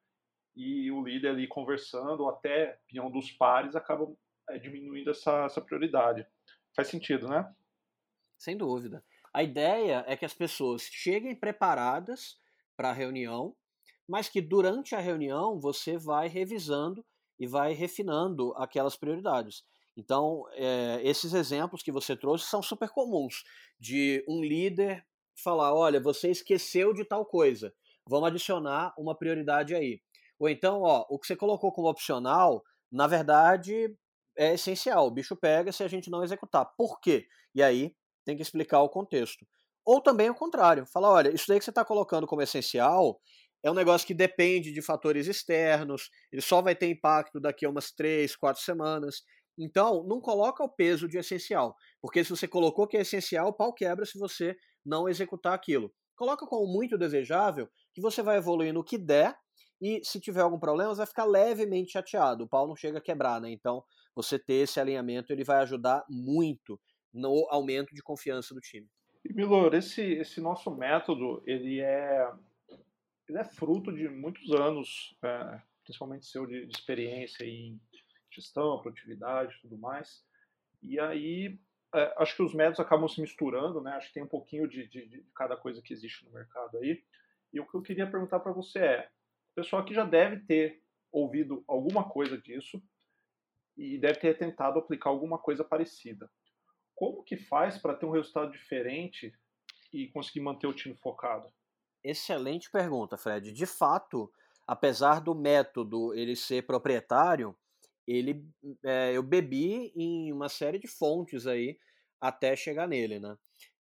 [0.55, 4.07] e o líder ali conversando, ou até opinião dos pares, acaba
[4.49, 6.25] é, diminuindo essa, essa prioridade.
[6.75, 7.51] Faz sentido, né?
[8.37, 9.03] Sem dúvida.
[9.33, 12.39] A ideia é que as pessoas cheguem preparadas
[12.75, 13.55] para a reunião,
[14.07, 17.05] mas que durante a reunião você vai revisando
[17.39, 19.63] e vai refinando aquelas prioridades.
[19.97, 23.43] Então, é, esses exemplos que você trouxe são super comuns
[23.79, 25.05] de um líder
[25.41, 27.73] falar: olha, você esqueceu de tal coisa,
[28.07, 30.01] vamos adicionar uma prioridade aí.
[30.37, 33.95] Ou então, ó, o que você colocou como opcional, na verdade,
[34.37, 35.07] é essencial.
[35.07, 36.65] O bicho pega se a gente não executar.
[36.77, 37.25] Por quê?
[37.53, 39.47] E aí tem que explicar o contexto.
[39.85, 43.19] Ou também o contrário, falar: olha, isso daí que você está colocando como essencial
[43.63, 47.69] é um negócio que depende de fatores externos, ele só vai ter impacto daqui a
[47.69, 49.23] umas três, quatro semanas.
[49.57, 53.53] Então, não coloca o peso de essencial, porque se você colocou que é essencial, o
[53.53, 55.91] pau quebra se você não executar aquilo.
[56.15, 59.35] Coloca como muito desejável que você vai evoluir no que der
[59.81, 62.43] e se tiver algum problema, você vai ficar levemente chateado.
[62.43, 63.49] O pau não chega a quebrar, né?
[63.51, 63.83] Então,
[64.15, 66.79] você ter esse alinhamento, ele vai ajudar muito
[67.13, 68.87] no aumento de confiança do time.
[69.25, 72.31] E Milor, esse, esse nosso método, ele é,
[73.27, 77.81] ele é fruto de muitos anos, é, principalmente seu de, de experiência em
[78.29, 80.23] gestão, produtividade e tudo mais.
[80.79, 81.59] E aí,
[81.95, 83.93] é, acho que os métodos acabam se misturando, né?
[83.93, 87.03] Acho que tem um pouquinho de, de, de cada coisa que existe no mercado aí.
[87.51, 89.09] E o que eu queria perguntar para você é,
[89.53, 92.79] o pessoal aqui já deve ter ouvido alguma coisa disso
[93.75, 96.29] e deve ter tentado aplicar alguma coisa parecida.
[96.95, 99.33] Como que faz para ter um resultado diferente
[99.93, 101.51] e conseguir manter o time focado?
[102.03, 103.51] Excelente pergunta, Fred.
[103.51, 104.31] De fato,
[104.65, 107.55] apesar do método ele ser proprietário,
[108.07, 108.47] ele
[108.83, 111.77] é, eu bebi em uma série de fontes aí
[112.21, 113.35] até chegar nele, né?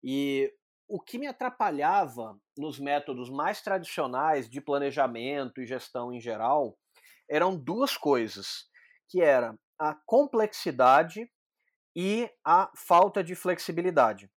[0.03, 0.53] E
[0.87, 6.77] o que me atrapalhava nos métodos mais tradicionais de planejamento e gestão em geral
[7.29, 8.67] eram duas coisas,
[9.09, 11.29] que era a complexidade
[11.95, 14.29] e a falta de flexibilidade.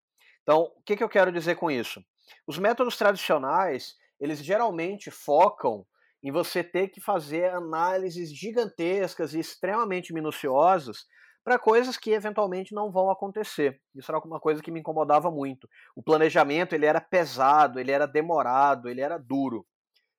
[0.42, 2.04] Então, o que, que eu quero dizer com isso?
[2.46, 5.86] Os métodos tradicionais, eles geralmente focam
[6.22, 11.06] em você ter que fazer análises gigantescas e extremamente minuciosas
[11.44, 13.80] para coisas que eventualmente não vão acontecer.
[13.94, 15.68] Isso era uma coisa que me incomodava muito.
[15.94, 19.64] O planejamento ele era pesado, ele era demorado, ele era duro.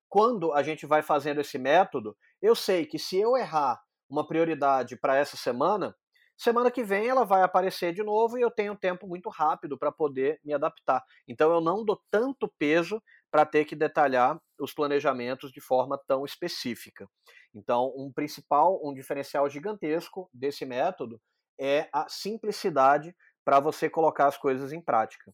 [0.07, 3.77] Quando a gente vai fazendo esse método, eu sei que se eu errar
[4.09, 5.93] uma prioridade para essa semana,
[6.37, 9.91] semana que vem ela vai aparecer de novo e eu tenho tempo muito rápido para
[9.91, 11.03] poder me adaptar.
[11.27, 16.23] Então eu não dou tanto peso para ter que detalhar os planejamentos de forma tão
[16.23, 17.09] específica.
[17.53, 21.19] Então, um principal, um diferencial gigantesco desse método
[21.59, 25.33] é a simplicidade para você colocar as coisas em prática.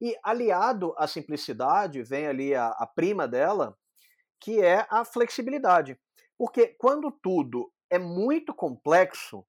[0.00, 3.76] E aliado à simplicidade, vem ali a, a prima dela,
[4.40, 5.98] que é a flexibilidade.
[6.36, 9.46] Porque quando tudo é muito complexo,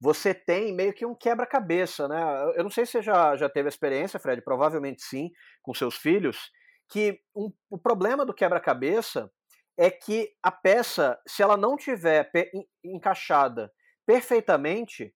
[0.00, 2.22] você tem meio que um quebra-cabeça, né?
[2.56, 5.30] Eu não sei se você já, já teve experiência, Fred, provavelmente sim,
[5.62, 6.50] com seus filhos,
[6.88, 9.30] que um, o problema do quebra-cabeça
[9.76, 12.30] é que a peça, se ela não tiver
[12.84, 13.72] encaixada
[14.06, 15.14] perfeitamente,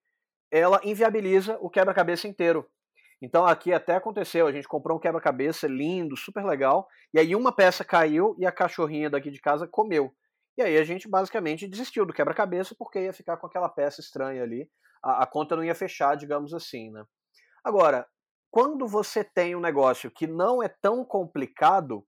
[0.50, 2.68] ela inviabiliza o quebra-cabeça inteiro.
[3.20, 7.54] Então aqui até aconteceu, a gente comprou um quebra-cabeça lindo, super legal, e aí uma
[7.54, 10.12] peça caiu e a cachorrinha daqui de casa comeu.
[10.56, 14.42] E aí a gente basicamente desistiu do quebra-cabeça porque ia ficar com aquela peça estranha
[14.42, 14.70] ali,
[15.02, 17.04] a, a conta não ia fechar, digamos assim, né?
[17.64, 18.06] Agora,
[18.50, 22.06] quando você tem um negócio que não é tão complicado,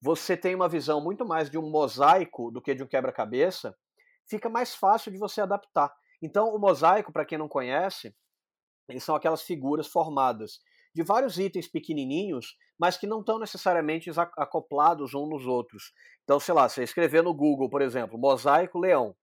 [0.00, 3.76] você tem uma visão muito mais de um mosaico do que de um quebra-cabeça,
[4.28, 5.94] fica mais fácil de você adaptar.
[6.20, 8.14] Então, o mosaico, para quem não conhece,
[8.88, 10.60] eles são aquelas figuras formadas
[10.98, 15.92] de vários itens pequenininhos, mas que não estão necessariamente acoplados uns nos outros.
[16.24, 19.14] Então, sei lá, você escrever no Google, por exemplo, mosaico leão.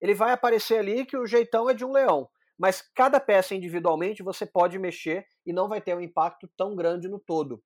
[0.00, 4.22] Ele vai aparecer ali que o jeitão é de um leão mas cada peça individualmente
[4.22, 7.62] você pode mexer e não vai ter um impacto tão grande no todo.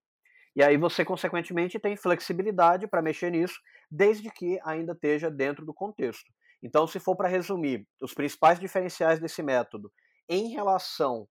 [0.55, 3.55] E aí você, consequentemente, tem flexibilidade para mexer nisso,
[3.89, 6.33] desde que ainda esteja dentro do contexto.
[6.61, 9.93] Então, se for para resumir, os principais diferenciais desse método
[10.29, 11.29] em relação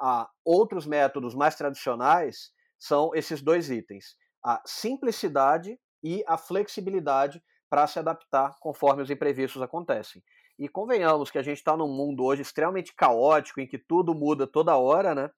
[0.00, 7.86] a outros métodos mais tradicionais são esses dois itens: a simplicidade e a flexibilidade para
[7.86, 10.22] se adaptar conforme os imprevistos acontecem.
[10.58, 14.46] E convenhamos que a gente está num mundo hoje extremamente caótico, em que tudo muda
[14.46, 15.30] toda hora, né?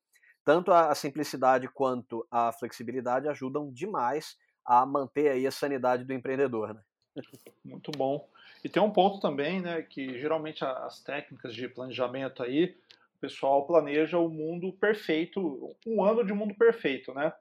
[0.45, 6.75] Tanto a simplicidade quanto a flexibilidade ajudam demais a manter aí a sanidade do empreendedor,
[6.75, 6.83] né?
[7.65, 8.29] Muito bom.
[8.65, 12.77] E tem um ponto também, né, que geralmente as técnicas de planejamento aí,
[13.23, 17.33] pessoal planeja o mundo perfeito, um ano de mundo perfeito, né?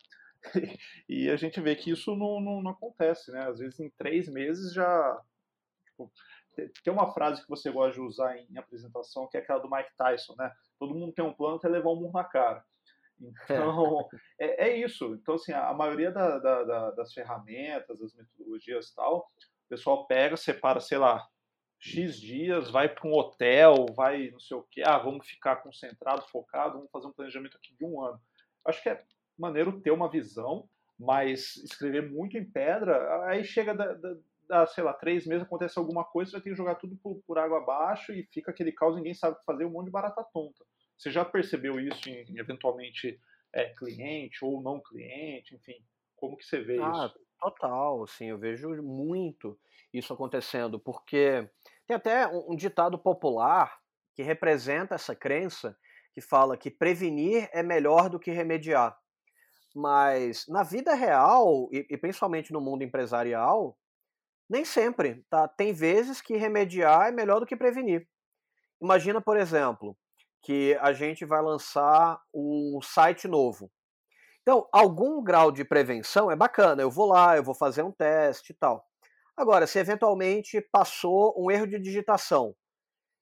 [1.09, 3.47] E a gente vê que isso não, não, não acontece, né?
[3.47, 5.21] Às vezes em três meses já
[5.85, 6.11] tipo,
[6.83, 9.95] tem uma frase que você gosta de usar em, apresentação, que é aquela do Mike
[9.97, 10.51] Tyson, né?
[10.79, 12.63] Todo mundo tem um plano até levar um murro na cara.
[13.19, 15.13] Então, é, é, isso.
[15.15, 20.07] Então, assim, a, maioria da, da, da, das ferramentas, das metodologias e tal, o pessoal
[20.07, 21.27] pega, separa, sei lá,
[21.81, 26.29] X dias, vai para um hotel, vai não sei o que, ah, vamos ficar concentrado,
[26.29, 28.21] focado, vamos fazer um planejamento aqui de um ano.
[28.63, 29.03] Acho que é
[29.35, 34.15] maneiro ter uma visão, mas escrever muito em pedra, aí chega da, da,
[34.47, 37.19] da sei lá, três meses, acontece alguma coisa, você vai ter que jogar tudo por,
[37.25, 39.91] por água abaixo e fica aquele caos, ninguém sabe o que fazer, um monte de
[39.91, 40.63] barata tonta.
[40.95, 43.19] Você já percebeu isso em, eventualmente,
[43.51, 45.83] é, cliente ou não cliente, enfim,
[46.15, 47.19] como que você vê ah, isso?
[47.39, 49.59] Total, assim, eu vejo muito
[49.91, 51.49] isso acontecendo, porque
[51.91, 53.77] tem até um, um ditado popular
[54.15, 55.75] que representa essa crença,
[56.13, 58.97] que fala que prevenir é melhor do que remediar.
[59.75, 63.77] Mas na vida real, e, e principalmente no mundo empresarial,
[64.49, 65.47] nem sempre, tá?
[65.47, 68.07] Tem vezes que remediar é melhor do que prevenir.
[68.81, 69.97] Imagina, por exemplo,
[70.43, 73.71] que a gente vai lançar um site novo.
[74.41, 76.81] Então, algum grau de prevenção é bacana.
[76.81, 78.85] Eu vou lá, eu vou fazer um teste e tal.
[79.41, 82.55] Agora, se eventualmente passou um erro de digitação,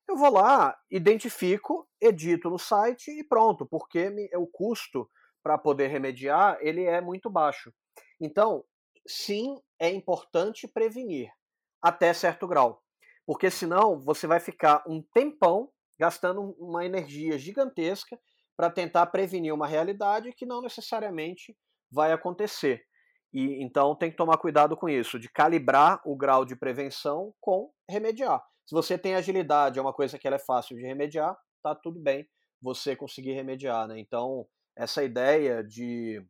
[0.06, 5.08] eu vou lá, identifico, edito no site e pronto, porque o custo
[5.42, 7.72] para poder remediar ele é muito baixo.
[8.20, 8.62] Então,
[9.08, 11.32] sim, é importante prevenir
[11.80, 12.82] até certo grau,
[13.24, 18.20] porque senão você vai ficar um tempão gastando uma energia gigantesca
[18.54, 21.56] para tentar prevenir uma realidade que não necessariamente
[21.90, 22.84] vai acontecer.
[23.32, 27.70] E então tem que tomar cuidado com isso, de calibrar o grau de prevenção com
[27.88, 28.42] remediar.
[28.66, 32.28] Se você tem agilidade, é uma coisa que é fácil de remediar, tá tudo bem
[32.60, 33.98] você conseguir remediar, né?
[33.98, 36.24] Então, essa ideia de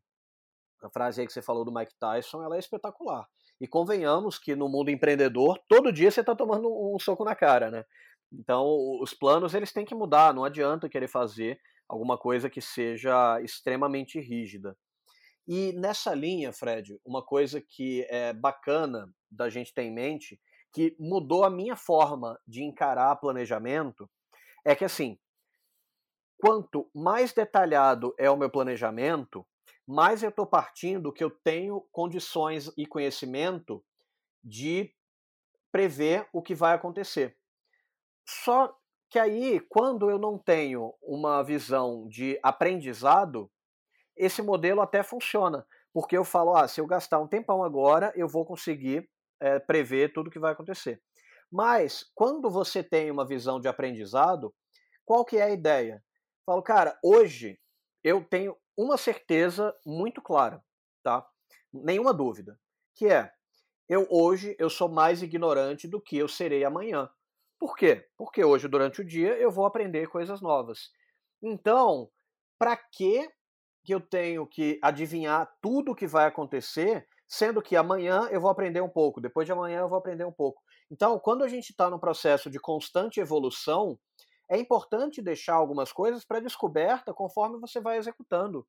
[0.82, 3.26] a frase aí que você falou do Mike Tyson, ela é espetacular.
[3.60, 7.70] E convenhamos que no mundo empreendedor, todo dia você está tomando um soco na cara,
[7.70, 7.84] né?
[8.32, 8.66] Então,
[9.02, 14.18] os planos eles têm que mudar, não adianta querer fazer alguma coisa que seja extremamente
[14.20, 14.76] rígida.
[15.46, 20.40] E nessa linha, Fred, uma coisa que é bacana da gente ter em mente,
[20.72, 24.08] que mudou a minha forma de encarar planejamento,
[24.64, 25.18] é que assim,
[26.38, 29.46] quanto mais detalhado é o meu planejamento,
[29.86, 33.84] mais eu estou partindo que eu tenho condições e conhecimento
[34.42, 34.94] de
[35.72, 37.36] prever o que vai acontecer.
[38.26, 38.72] Só
[39.08, 43.50] que aí, quando eu não tenho uma visão de aprendizado,
[44.20, 45.66] esse modelo até funciona.
[45.92, 49.08] Porque eu falo, ah, se eu gastar um tempão agora, eu vou conseguir
[49.40, 51.02] é, prever tudo o que vai acontecer.
[51.50, 54.54] Mas, quando você tem uma visão de aprendizado,
[55.04, 56.02] qual que é a ideia?
[56.46, 57.58] Falo, cara, hoje
[58.04, 60.62] eu tenho uma certeza muito clara,
[61.02, 61.26] tá?
[61.72, 62.58] Nenhuma dúvida,
[62.94, 63.32] que é,
[63.88, 67.10] eu hoje eu sou mais ignorante do que eu serei amanhã.
[67.58, 68.08] Por quê?
[68.16, 70.90] Porque hoje, durante o dia, eu vou aprender coisas novas.
[71.42, 72.08] Então,
[72.58, 73.28] para que
[73.88, 78.80] eu tenho que adivinhar tudo o que vai acontecer, sendo que amanhã eu vou aprender
[78.80, 80.62] um pouco, depois de amanhã eu vou aprender um pouco?
[80.90, 83.98] Então, quando a gente está num processo de constante evolução,
[84.50, 88.66] é importante deixar algumas coisas para descoberta conforme você vai executando.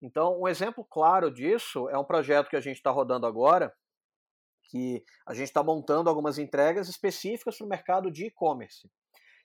[0.00, 3.74] Então, um exemplo claro disso é um projeto que a gente está rodando agora,
[4.64, 8.90] que a gente está montando algumas entregas específicas para o mercado de e-commerce.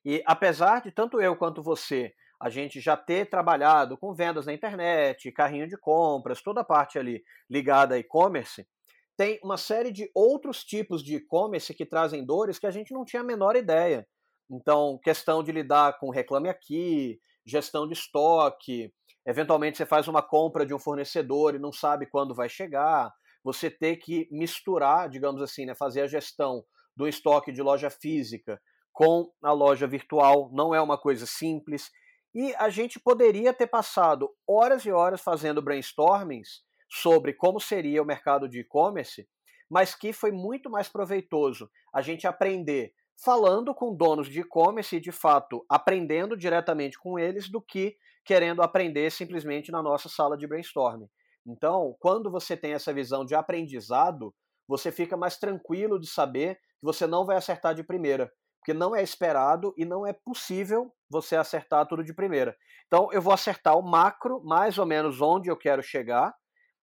[0.06, 4.54] E apesar de tanto eu quanto você a gente já ter trabalhado com vendas na
[4.54, 8.68] internet, carrinho de compras, toda a parte ali ligada a e-commerce,
[9.16, 13.06] tem uma série de outros tipos de e-commerce que trazem dores que a gente não
[13.06, 14.08] tinha a menor ideia.
[14.50, 18.92] Então, questão de lidar com reclame aqui, gestão de estoque,
[19.26, 23.12] eventualmente você faz uma compra de um fornecedor e não sabe quando vai chegar,
[23.44, 26.64] você ter que misturar, digamos assim, né, fazer a gestão
[26.96, 28.60] do estoque de loja física
[28.94, 31.90] com a loja virtual não é uma coisa simples.
[32.34, 38.06] E a gente poderia ter passado horas e horas fazendo brainstormings sobre como seria o
[38.06, 39.28] mercado de e-commerce,
[39.70, 42.94] mas que foi muito mais proveitoso a gente aprender
[43.24, 47.96] falando com donos de e-commerce e, de fato, aprendendo diretamente com eles do que
[48.26, 51.10] querendo aprender simplesmente na nossa sala de brainstorming.
[51.46, 54.34] Então, quando você tem essa visão de aprendizado,
[54.68, 58.96] você fica mais tranquilo de saber que você não vai acertar de primeira, porque não
[58.96, 62.58] é esperado e não é possível você acertar tudo de primeira.
[62.88, 66.36] Então, eu vou acertar o macro, mais ou menos onde eu quero chegar.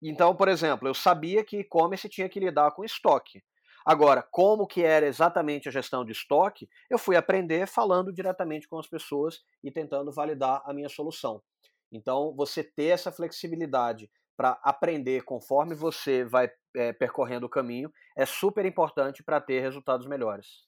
[0.01, 3.41] Então, por exemplo, eu sabia que e-commerce tinha que lidar com estoque.
[3.85, 8.77] Agora, como que era exatamente a gestão de estoque, eu fui aprender falando diretamente com
[8.77, 11.41] as pessoas e tentando validar a minha solução.
[11.89, 18.25] Então, você ter essa flexibilidade para aprender conforme você vai é, percorrendo o caminho é
[18.25, 20.67] super importante para ter resultados melhores.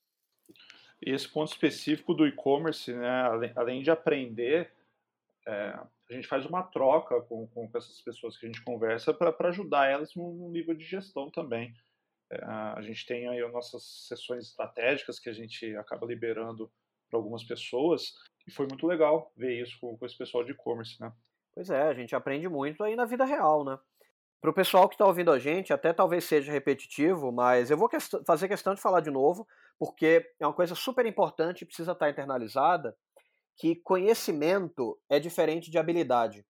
[1.02, 4.72] Esse ponto específico do e-commerce, né, além, além, de aprender,
[5.48, 5.80] é,
[6.10, 9.88] a gente faz uma troca com, com essas pessoas que a gente conversa para ajudar
[9.88, 11.74] elas no, nível de gestão também.
[12.32, 16.72] É, a gente tem aí as nossas sessões estratégicas que a gente acaba liberando
[17.10, 18.14] para algumas pessoas
[18.48, 21.12] e foi muito legal ver isso com, com esse pessoal de e-commerce, né?
[21.54, 23.78] Pois é, a gente aprende muito aí na vida real, né?
[24.42, 27.90] Para o pessoal que está ouvindo a gente, até talvez seja repetitivo, mas eu vou
[27.90, 29.46] quest fazer questão de falar de novo,
[29.80, 32.96] porque é uma coisa super importante e precisa estar tá internalizada,
[33.58, 36.46] que conhecimento é diferente de habilidade.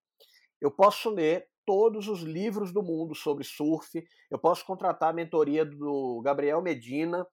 [0.59, 5.63] Eu posso ler todos os livros do mundo sobre surf, eu posso contratar a mentoria
[5.63, 7.25] do Gabriel Medina,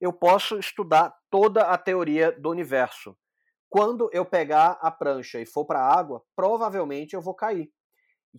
[0.00, 3.16] eu posso estudar toda a teoria do universo.
[3.70, 7.70] Quando eu pegar a prancha e for para a água, provavelmente eu vou cair.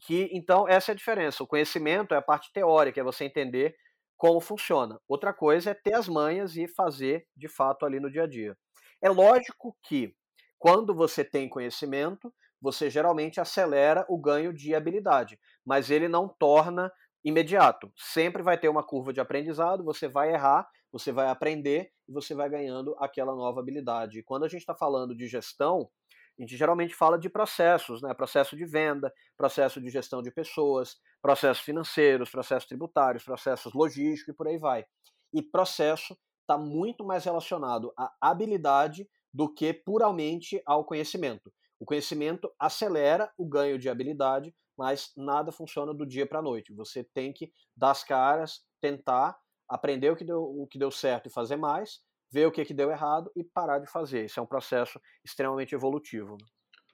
[0.05, 1.43] Que, então, essa é a diferença.
[1.43, 3.75] O conhecimento é a parte teórica, é você entender
[4.17, 4.99] como funciona.
[5.07, 8.57] Outra coisa é ter as manhas e fazer de fato ali no dia a dia.
[9.01, 10.15] É lógico que,
[10.57, 16.91] quando você tem conhecimento, você geralmente acelera o ganho de habilidade, mas ele não torna
[17.23, 17.91] imediato.
[17.95, 22.33] Sempre vai ter uma curva de aprendizado, você vai errar, você vai aprender e você
[22.33, 24.19] vai ganhando aquela nova habilidade.
[24.19, 25.89] E quando a gente está falando de gestão,
[26.37, 28.13] a gente geralmente fala de processos, né?
[28.13, 34.37] Processo de venda, processo de gestão de pessoas, processos financeiros, processos tributários, processos logísticos e
[34.37, 34.85] por aí vai.
[35.33, 41.51] E processo está muito mais relacionado à habilidade do que puramente ao conhecimento.
[41.79, 46.73] O conhecimento acelera o ganho de habilidade, mas nada funciona do dia para a noite.
[46.73, 51.27] Você tem que dar as caras, tentar aprender o que deu, o que deu certo
[51.27, 51.99] e fazer mais,
[52.35, 54.25] ver o que, que deu errado e parar de fazer.
[54.25, 56.33] Isso é um processo extremamente evolutivo.
[56.33, 56.45] Né?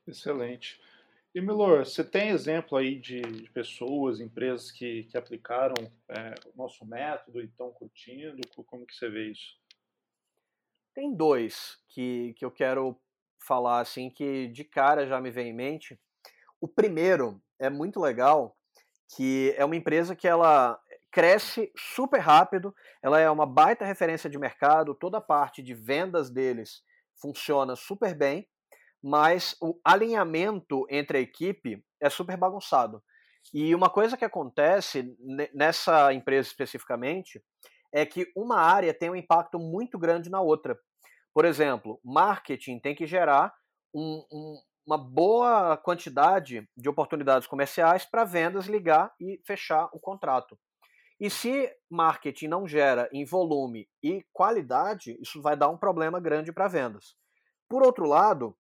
[0.08, 0.80] Excelente.
[1.34, 5.74] E Milor, você tem exemplo aí de, de pessoas, empresas que, que aplicaram
[6.10, 8.40] é, o nosso método e estão curtindo?
[8.68, 9.58] Como que você vê isso?
[10.94, 12.96] Tem dois que, que eu quero
[13.48, 16.00] falar assim que de cara já me vem em mente.
[16.60, 18.56] O primeiro é muito legal,
[19.16, 20.80] que é uma empresa que ela
[21.12, 26.30] cresce super rápido, ela é uma baita referência de mercado, toda a parte de vendas
[26.30, 26.84] deles
[27.22, 28.48] funciona super bem,
[29.04, 33.04] mas o alinhamento entre a equipe é super bagunçado.
[33.54, 35.16] E uma coisa que acontece
[35.54, 37.44] nessa empresa especificamente
[37.92, 40.80] é que uma área tem um impacto muito grande na outra.
[41.34, 43.54] Por exemplo, marketing tem que gerar
[43.94, 50.58] um, um, uma boa quantidade de oportunidades comerciais para vendas ligar e fechar o contrato.
[51.22, 56.52] E se marketing não gera em volume e qualidade, isso vai dar um problema grande
[56.52, 57.16] para vendas.
[57.70, 58.58] Por outro lado,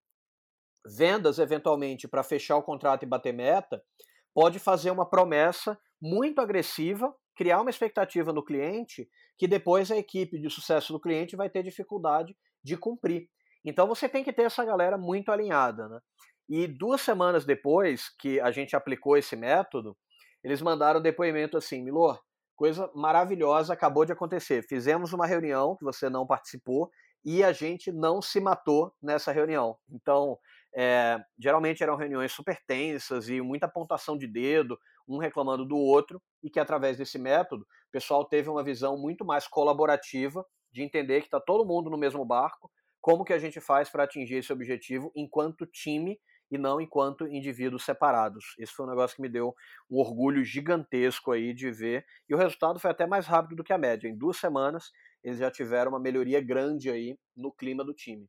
[0.85, 3.83] vendas, eventualmente, para fechar o contrato e bater meta,
[4.31, 9.09] pode fazer uma promessa muito agressiva, criar uma expectativa no cliente,
[9.39, 13.27] que depois a equipe de sucesso do cliente vai ter dificuldade de cumprir.
[13.65, 15.89] Então você tem que ter essa galera muito alinhada.
[15.89, 15.99] Né?
[16.47, 19.97] E duas semanas depois que a gente aplicou esse método,
[20.43, 22.21] eles mandaram depoimento assim: Milor,
[22.61, 24.61] coisa maravilhosa acabou de acontecer.
[24.61, 26.91] Fizemos uma reunião que você não participou
[27.25, 29.75] e a gente não se matou nessa reunião.
[29.89, 30.37] Então,
[30.75, 36.21] é, geralmente eram reuniões super tensas e muita apontação de dedo, um reclamando do outro,
[36.43, 41.21] e que através desse método o pessoal teve uma visão muito mais colaborativa de entender
[41.21, 42.69] que está todo mundo no mesmo barco,
[43.01, 46.15] como que a gente faz para atingir esse objetivo enquanto time
[46.51, 48.55] e não enquanto indivíduos separados.
[48.59, 49.55] Esse foi um negócio que me deu
[49.89, 52.05] um orgulho gigantesco aí de ver.
[52.27, 54.09] E o resultado foi até mais rápido do que a média.
[54.09, 54.91] Em duas semanas,
[55.23, 58.27] eles já tiveram uma melhoria grande aí no clima do time.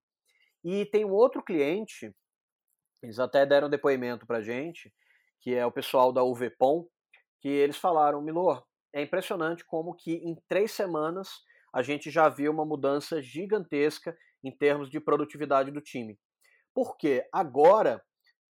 [0.64, 2.14] E tem um outro cliente,
[3.02, 4.94] eles até deram depoimento para gente,
[5.40, 6.86] que é o pessoal da UVPOM,
[7.40, 11.28] que eles falaram, Milor, é impressionante como que em três semanas
[11.74, 16.16] a gente já viu uma mudança gigantesca em termos de produtividade do time.
[16.74, 18.00] Porque agora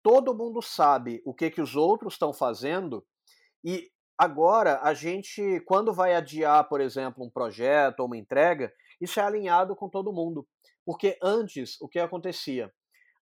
[0.03, 3.05] todo mundo sabe o que, que os outros estão fazendo
[3.64, 9.20] e agora a gente, quando vai adiar, por exemplo, um projeto ou uma entrega, isso
[9.20, 10.46] é alinhado com todo mundo.
[10.84, 12.72] Porque antes, o que acontecia?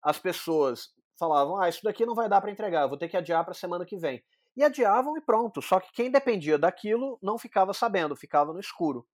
[0.03, 3.45] As pessoas falavam: ah, isso daqui não vai dar para entregar, vou ter que adiar
[3.45, 4.23] para a semana que vem.
[4.57, 5.63] E adiavam e pronto.
[5.63, 9.07] Só que quem dependia daquilo não ficava sabendo, ficava no escuro.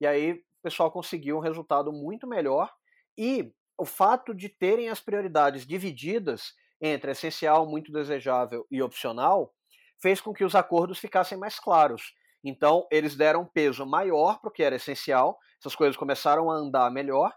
[0.00, 2.72] E aí o pessoal conseguiu um resultado muito melhor.
[3.16, 9.52] E o fato de terem as prioridades divididas entre essencial, muito desejável e opcional,
[10.00, 12.14] fez com que os acordos ficassem mais claros.
[12.44, 16.54] Então, eles deram um peso maior para o que era essencial, essas coisas começaram a
[16.54, 17.32] andar melhor,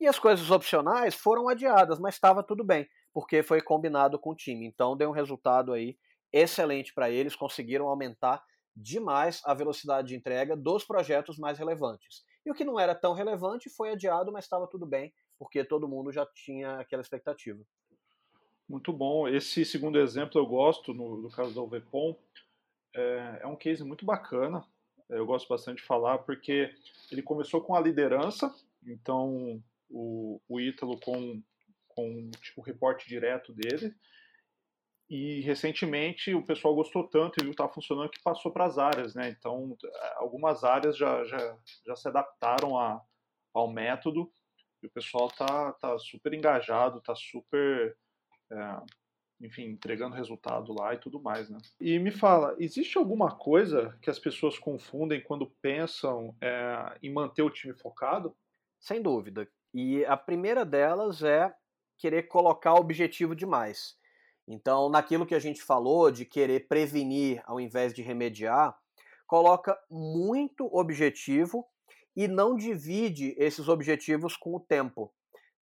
[0.00, 4.36] e as coisas opcionais foram adiadas, mas estava tudo bem, porque foi combinado com o
[4.36, 4.66] time.
[4.66, 5.96] Então, deu um resultado aí
[6.32, 8.42] excelente para eles, conseguiram aumentar
[8.74, 12.24] demais a velocidade de entrega dos projetos mais relevantes.
[12.44, 15.88] E o que não era tão relevante foi adiado, mas estava tudo bem, porque todo
[15.88, 17.62] mundo já tinha aquela expectativa.
[18.68, 19.28] Muito bom.
[19.28, 22.16] Esse segundo exemplo eu gosto, no, no caso da UVPOM,
[22.94, 24.64] é, é um case muito bacana.
[25.08, 26.74] eu gosto bastante de falar, porque
[27.10, 28.54] ele começou com a liderança,
[28.86, 31.42] então o, o Ítalo com,
[31.88, 33.94] com tipo, o reporte direto dele,
[35.12, 38.78] e recentemente o pessoal gostou tanto e viu que estava funcionando que passou para as
[38.78, 39.28] áreas, né?
[39.28, 39.76] Então,
[40.16, 42.98] algumas áreas já, já, já se adaptaram a,
[43.52, 44.32] ao método
[44.82, 47.94] e o pessoal tá, tá super engajado, tá super, é,
[49.40, 51.58] enfim, entregando resultado lá e tudo mais, né?
[51.80, 57.42] E me fala, existe alguma coisa que as pessoas confundem quando pensam é, em manter
[57.42, 58.36] o time focado?
[58.78, 59.48] Sem dúvida.
[59.74, 61.52] E a primeira delas é
[61.98, 63.96] querer colocar objetivo demais.
[64.46, 68.76] Então, naquilo que a gente falou de querer prevenir ao invés de remediar,
[69.26, 71.66] coloca muito objetivo
[72.14, 75.12] e não divide esses objetivos com o tempo.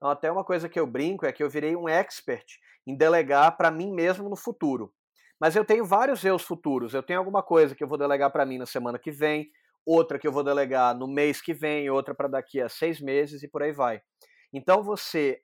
[0.00, 3.54] Então, até uma coisa que eu brinco é que eu virei um expert em delegar
[3.58, 4.90] para mim mesmo no futuro.
[5.38, 6.94] Mas eu tenho vários eus futuros.
[6.94, 9.50] Eu tenho alguma coisa que eu vou delegar para mim na semana que vem,
[9.84, 13.42] outra que eu vou delegar no mês que vem, outra para daqui a seis meses
[13.42, 14.00] e por aí vai.
[14.50, 15.42] Então, você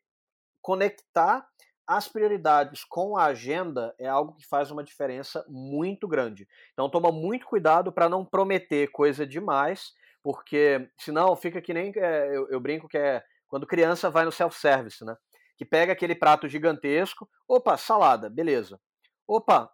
[0.62, 1.46] conectar
[1.86, 6.48] as prioridades com a agenda é algo que faz uma diferença muito grande.
[6.72, 9.92] Então, toma muito cuidado para não prometer coisa demais
[10.26, 14.32] porque senão fica que nem é, eu, eu, brinco que é quando criança vai no
[14.32, 15.16] self-service, né?
[15.56, 18.80] Que pega aquele prato gigantesco, opa, salada, beleza.
[19.26, 19.70] Opa,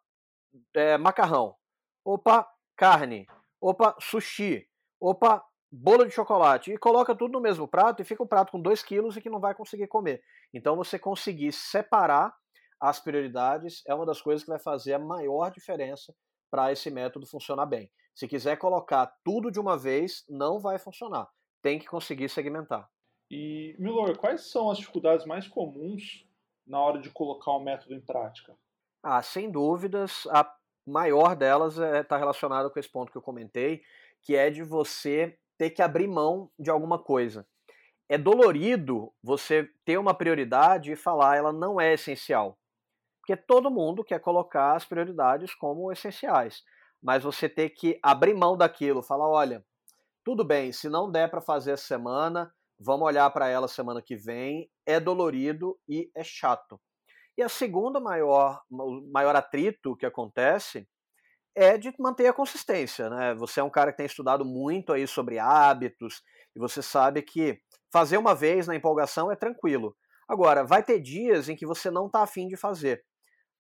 [0.75, 1.57] é, macarrão.
[2.05, 3.27] Opa, carne.
[3.61, 4.69] Opa, sushi.
[5.01, 6.73] Opa, bolo de chocolate.
[6.73, 9.31] E coloca tudo no mesmo prato e fica um prato com 2 quilos e que
[9.31, 10.23] não vai conseguir comer.
[10.53, 12.35] Então você conseguir separar
[12.81, 16.15] as prioridades é uma das coisas que vai fazer a maior diferença
[16.51, 17.91] para esse método funcionar bem.
[18.15, 21.29] Se quiser colocar tudo de uma vez, não vai funcionar.
[21.63, 22.91] Tem que conseguir segmentar.
[23.33, 26.27] E, Milor, quais são as dificuldades mais comuns
[26.67, 28.55] na hora de colocar o método em prática?
[29.03, 30.55] Ah, sem dúvidas, a
[30.87, 33.83] maior delas está é, tá relacionada com esse ponto que eu comentei,
[34.21, 37.47] que é de você ter que abrir mão de alguma coisa.
[38.09, 42.59] É dolorido você ter uma prioridade e falar ela não é essencial.
[43.21, 46.63] Porque todo mundo quer colocar as prioridades como essenciais
[47.03, 49.65] mas você ter que abrir mão daquilo, falar, olha,
[50.23, 54.17] tudo bem, se não der para fazer essa semana, vamos olhar para ela semana que
[54.17, 56.81] vem, é dolorido e é chato.
[57.37, 58.63] E a segunda maior,
[59.11, 60.87] maior atrito que acontece
[61.55, 63.35] é de manter a consistência, né?
[63.35, 66.23] Você é um cara que tem estudado muito aí sobre hábitos
[66.55, 67.61] e você sabe que
[67.93, 69.97] fazer uma vez na empolgação é tranquilo.
[70.29, 73.05] Agora, vai ter dias em que você não está afim de fazer.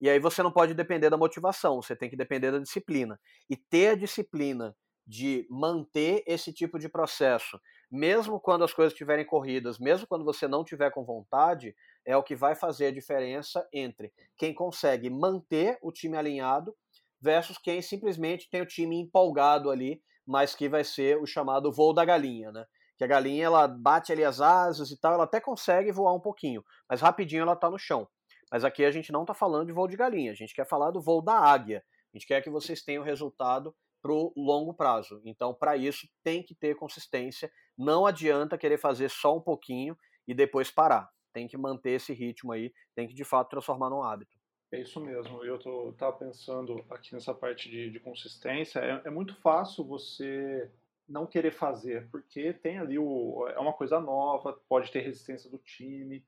[0.01, 3.21] E aí você não pode depender da motivação, você tem que depender da disciplina.
[3.49, 4.75] E ter a disciplina
[5.07, 7.61] de manter esse tipo de processo,
[7.93, 11.77] mesmo quando as coisas estiverem corridas, mesmo quando você não tiver com vontade,
[12.07, 16.75] é o que vai fazer a diferença entre quem consegue manter o time alinhado
[17.21, 21.93] versus quem simplesmente tem o time empolgado ali, mas que vai ser o chamado voo
[21.93, 22.65] da galinha, né?
[22.97, 26.21] Que a galinha ela bate ali as asas e tal, ela até consegue voar um
[26.21, 28.09] pouquinho, mas rapidinho ela está no chão.
[28.51, 30.91] Mas aqui a gente não está falando de voo de galinha, a gente quer falar
[30.91, 31.85] do voo da águia.
[32.13, 35.23] A gente quer que vocês tenham resultado para o longo prazo.
[35.25, 37.51] Então, para isso, tem que ter consistência.
[37.79, 39.97] Não adianta querer fazer só um pouquinho
[40.27, 41.09] e depois parar.
[41.33, 44.37] Tem que manter esse ritmo aí, tem que de fato transformar num hábito.
[44.73, 45.45] É isso mesmo.
[45.45, 45.57] Eu
[45.91, 48.81] estava pensando aqui nessa parte de, de consistência.
[48.81, 50.71] É, é, muito fácil você
[51.07, 55.59] não querer fazer, porque tem ali o, é uma coisa nova, pode ter resistência do
[55.59, 56.25] time.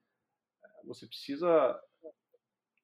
[0.85, 1.81] Você precisa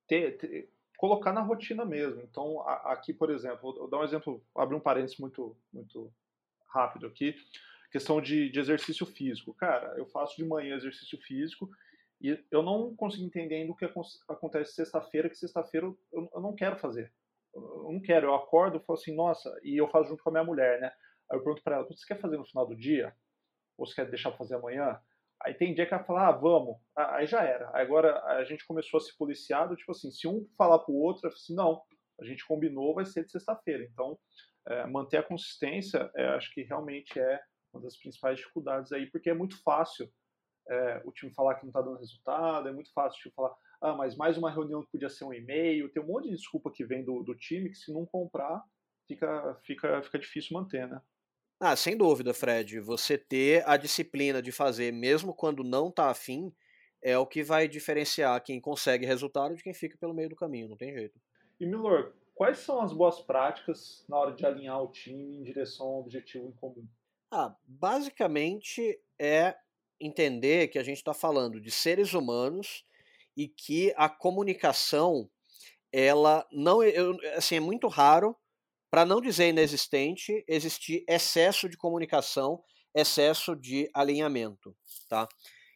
[0.07, 2.20] ter, ter, colocar na rotina mesmo.
[2.20, 6.12] Então, a, aqui, por exemplo, vou dar um exemplo, abrir um parênteses muito, muito
[6.68, 7.34] rápido aqui,
[7.90, 9.55] questão de, de exercício físico.
[9.55, 11.70] Cara, eu faço de manhã exercício físico
[12.20, 13.90] e eu não consigo entender ainda o que
[14.28, 15.98] acontece sexta-feira, que sexta-feira eu,
[16.34, 17.11] eu, não quero fazer.
[17.55, 20.32] Eu não quero, eu acordo e falo assim, nossa, e eu faço junto com a
[20.32, 20.92] minha mulher, né?
[21.30, 23.16] Aí eu pergunto para ela, você quer fazer no final do dia?
[23.78, 25.01] Ou você quer deixar pra fazer amanhã?
[25.43, 26.76] Aí tem dia que ela fala, ah, vamos.
[26.95, 27.70] Aí já era.
[27.72, 31.55] Agora a gente começou a se policiar, tipo assim, se um falar pro outro, assim,
[31.55, 31.80] não,
[32.20, 33.84] a gente combinou, vai ser de sexta-feira.
[33.84, 34.18] Então,
[34.68, 37.41] é, manter a consistência, é, acho que realmente é
[37.72, 40.11] uma das principais dificuldades aí, porque é muito fácil
[40.68, 43.55] é, o time falar que não está dando resultado, é muito fácil o time falar,
[43.80, 46.70] ah, mas mais uma reunião que podia ser um e-mail, tem um monte de desculpa
[46.70, 48.62] que vem do, do time que se não comprar,
[49.09, 51.01] fica, fica, fica difícil manter, né?
[51.62, 52.80] Ah, sem dúvida, Fred.
[52.80, 56.50] Você ter a disciplina de fazer, mesmo quando não está afim,
[57.02, 60.70] é o que vai diferenciar quem consegue resultado de quem fica pelo meio do caminho,
[60.70, 61.20] não tem jeito.
[61.61, 65.86] E Milor, quais são as boas práticas na hora de alinhar o time em direção
[65.86, 66.88] ao objetivo em comum?
[67.30, 69.54] Ah, basicamente é
[70.00, 72.86] entender que a gente está falando de seres humanos
[73.36, 75.30] e que a comunicação,
[75.92, 78.34] ela não, eu, assim, é muito raro
[78.91, 82.62] para não dizer inexistente, existir excesso de comunicação,
[82.95, 84.76] excesso de alinhamento,
[85.09, 85.28] tá?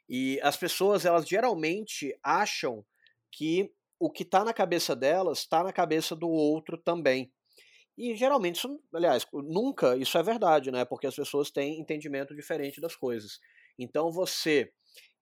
[0.08, 2.84] E as pessoas, elas geralmente acham
[3.30, 7.32] que o que está na cabeça delas está na cabeça do outro também.
[7.96, 10.84] E geralmente, isso, aliás, nunca isso é verdade, né?
[10.84, 13.38] Porque as pessoas têm entendimento diferente das coisas.
[13.78, 14.72] Então, você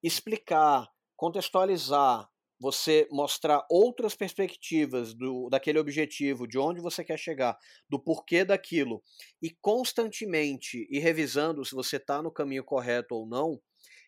[0.02, 2.28] explicar, contextualizar,
[2.62, 7.58] você mostrar outras perspectivas do, daquele objetivo, de onde você quer chegar,
[7.90, 9.02] do porquê daquilo,
[9.42, 13.60] e constantemente ir revisando se você está no caminho correto ou não,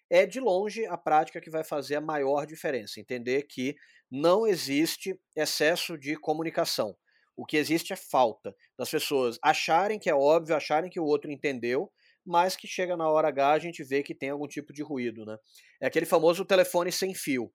[0.09, 3.01] é de longe a prática que vai fazer a maior diferença.
[3.01, 3.75] Entender que
[4.09, 6.97] não existe excesso de comunicação.
[7.37, 11.29] O que existe é falta das pessoas acharem que é óbvio, acharem que o outro
[11.29, 11.91] entendeu,
[12.25, 15.27] mas que chega na hora H a gente vê que tem algum tipo de ruído,
[15.27, 15.37] né?
[15.81, 17.53] É aquele famoso telefone sem fio.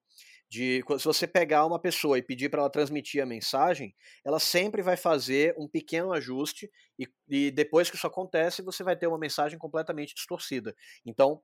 [0.50, 3.94] De se você pegar uma pessoa e pedir para ela transmitir a mensagem,
[4.24, 8.96] ela sempre vai fazer um pequeno ajuste e, e depois que isso acontece, você vai
[8.96, 10.74] ter uma mensagem completamente distorcida.
[11.06, 11.40] Então,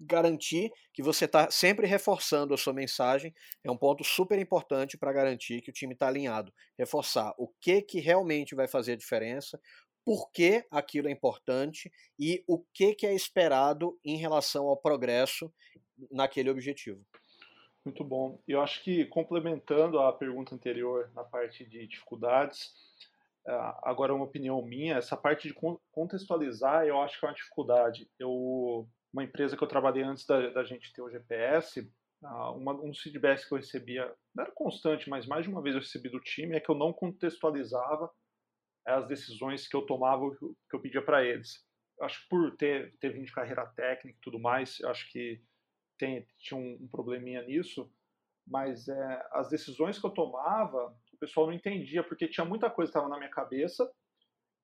[0.00, 5.12] garantir que você está sempre reforçando a sua mensagem é um ponto super importante para
[5.12, 6.52] garantir que o time está alinhado.
[6.78, 9.58] Reforçar o que, que realmente vai fazer a diferença,
[10.04, 15.52] por que aquilo é importante e o que, que é esperado em relação ao progresso
[16.10, 17.04] naquele objetivo.
[17.88, 18.38] Muito bom.
[18.46, 22.74] Eu acho que complementando a pergunta anterior na parte de dificuldades,
[23.46, 25.54] ah, agora uma opinião minha, essa parte de
[25.90, 28.10] contextualizar eu acho que é uma dificuldade.
[28.18, 32.90] Eu uma empresa que eu trabalhei antes da, da gente ter o GPS, uma, um
[32.90, 36.10] dos feedbacks que eu recebia, não era constante, mas mais de uma vez eu recebi
[36.10, 38.10] do time, é que eu não contextualizava
[38.86, 41.66] as decisões que eu tomava, que eu pedia para eles.
[41.98, 45.40] Eu acho que por ter, ter vindo de carreira técnica e tudo mais, acho que
[45.98, 47.90] tem, tinha um, um probleminha nisso,
[48.46, 52.90] mas é, as decisões que eu tomava, o pessoal não entendia, porque tinha muita coisa
[52.90, 53.90] que estava na minha cabeça,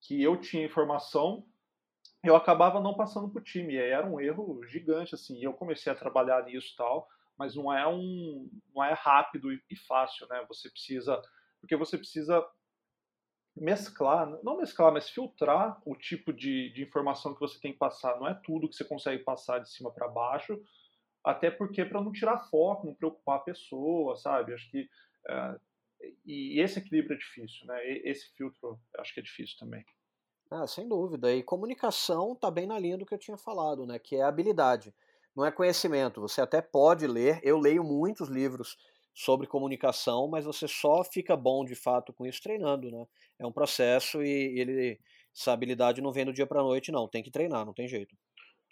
[0.00, 1.46] que eu tinha informação,
[2.22, 3.74] eu acabava não passando para o time.
[3.74, 5.38] E era um erro gigante, assim.
[5.38, 7.06] E eu comecei a trabalhar nisso tal,
[7.36, 10.44] mas não é um, não é rápido e fácil, né?
[10.48, 11.20] Você precisa,
[11.60, 12.46] porque você precisa
[13.56, 18.18] mesclar, não mesclar, mas filtrar o tipo de, de informação que você tem que passar.
[18.18, 20.60] Não é tudo que você consegue passar de cima para baixo,
[21.24, 24.52] até porque para não tirar foco, não preocupar a pessoa, sabe?
[24.52, 24.88] Acho que
[25.28, 25.58] é,
[26.26, 27.86] e esse equilíbrio é difícil, né?
[28.04, 29.84] Esse filtro acho que é difícil também.
[30.50, 31.34] Ah, sem dúvida.
[31.34, 33.98] E comunicação está bem na linha do que eu tinha falado, né?
[33.98, 34.94] Que é habilidade.
[35.34, 36.20] Não é conhecimento.
[36.20, 37.40] Você até pode ler.
[37.42, 38.76] Eu leio muitos livros
[39.14, 43.06] sobre comunicação, mas você só fica bom de fato com isso treinando, né?
[43.38, 45.00] É um processo e ele
[45.36, 47.08] essa habilidade não vem do dia para noite, não.
[47.08, 48.16] Tem que treinar, não tem jeito.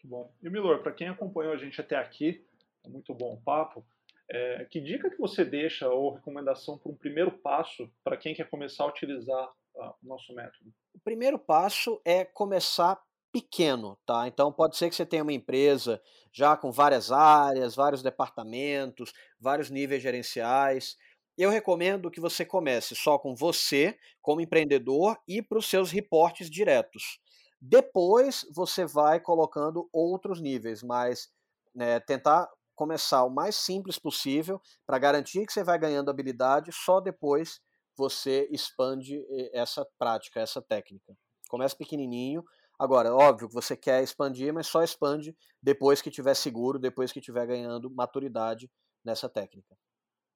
[0.02, 0.34] Muito bom.
[0.42, 2.44] E Milor, para quem acompanhou a gente até aqui,
[2.84, 3.84] é muito bom o papo.
[4.28, 8.48] É, que dica que você deixa ou recomendação para um primeiro passo para quem quer
[8.48, 10.72] começar a utilizar uh, o nosso método?
[10.94, 13.00] O primeiro passo é começar
[13.30, 14.26] pequeno, tá?
[14.26, 19.70] Então pode ser que você tenha uma empresa já com várias áreas, vários departamentos, vários
[19.70, 20.96] níveis gerenciais.
[21.36, 26.50] Eu recomendo que você comece só com você, como empreendedor, e para os seus reportes
[26.50, 27.20] diretos.
[27.64, 31.30] Depois você vai colocando outros níveis, mas
[31.72, 37.00] né, tentar começar o mais simples possível para garantir que você vai ganhando habilidade, só
[37.00, 37.60] depois
[37.96, 41.16] você expande essa prática, essa técnica.
[41.48, 42.44] Começa pequenininho.
[42.76, 47.20] Agora, óbvio que você quer expandir, mas só expande depois que tiver seguro, depois que
[47.20, 48.68] tiver ganhando maturidade
[49.04, 49.76] nessa técnica.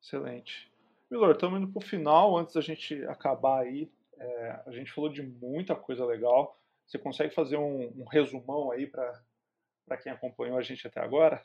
[0.00, 0.70] Excelente.
[1.10, 2.38] Milor, estamos indo para o final.
[2.38, 6.56] Antes da gente acabar aí, é, a gente falou de muita coisa legal.
[6.86, 11.42] Você consegue fazer um, um resumão aí para quem acompanhou a gente até agora?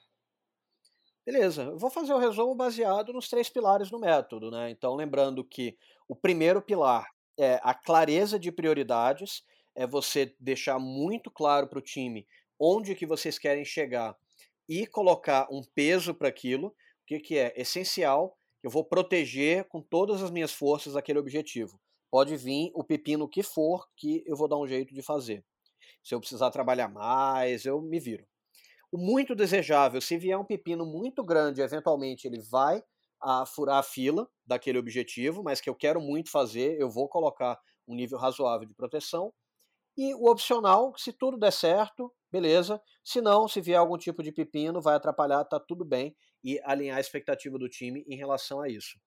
[1.26, 4.70] Beleza, eu vou fazer o resumo baseado nos três pilares do método, né?
[4.70, 5.78] Então, lembrando que
[6.08, 9.44] o primeiro pilar é a clareza de prioridades,
[9.76, 12.28] é você deixar muito claro para o time
[12.60, 14.16] onde que vocês querem chegar
[14.70, 16.74] e colocar um peso para aquilo, o
[17.08, 21.80] que, que é essencial, eu vou proteger com todas as minhas forças aquele objetivo.
[22.12, 25.46] Pode vir o pepino que for, que eu vou dar um jeito de fazer.
[26.04, 28.28] Se eu precisar trabalhar mais, eu me viro.
[28.92, 32.84] O muito desejável, se vier um pepino muito grande, eventualmente ele vai
[33.22, 37.58] a furar a fila daquele objetivo, mas que eu quero muito fazer, eu vou colocar
[37.88, 39.34] um nível razoável de proteção.
[39.98, 42.82] E o opcional, se tudo der certo, beleza.
[43.04, 46.98] Se não, se vier algum tipo de pepino, vai atrapalhar, tá tudo bem, e alinhar
[46.98, 49.00] a expectativa do time em relação a isso.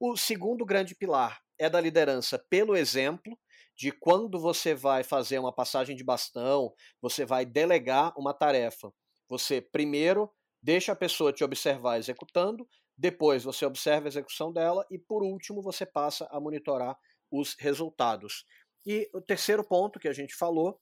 [0.00, 3.38] O segundo grande pilar é da liderança pelo exemplo,
[3.76, 8.90] de quando você vai fazer uma passagem de bastão, você vai delegar uma tarefa
[9.28, 10.30] você primeiro
[10.62, 15.62] deixa a pessoa te observar executando, depois você observa a execução dela e por último
[15.62, 16.96] você passa a monitorar
[17.30, 18.44] os resultados.
[18.84, 20.80] E o terceiro ponto que a gente falou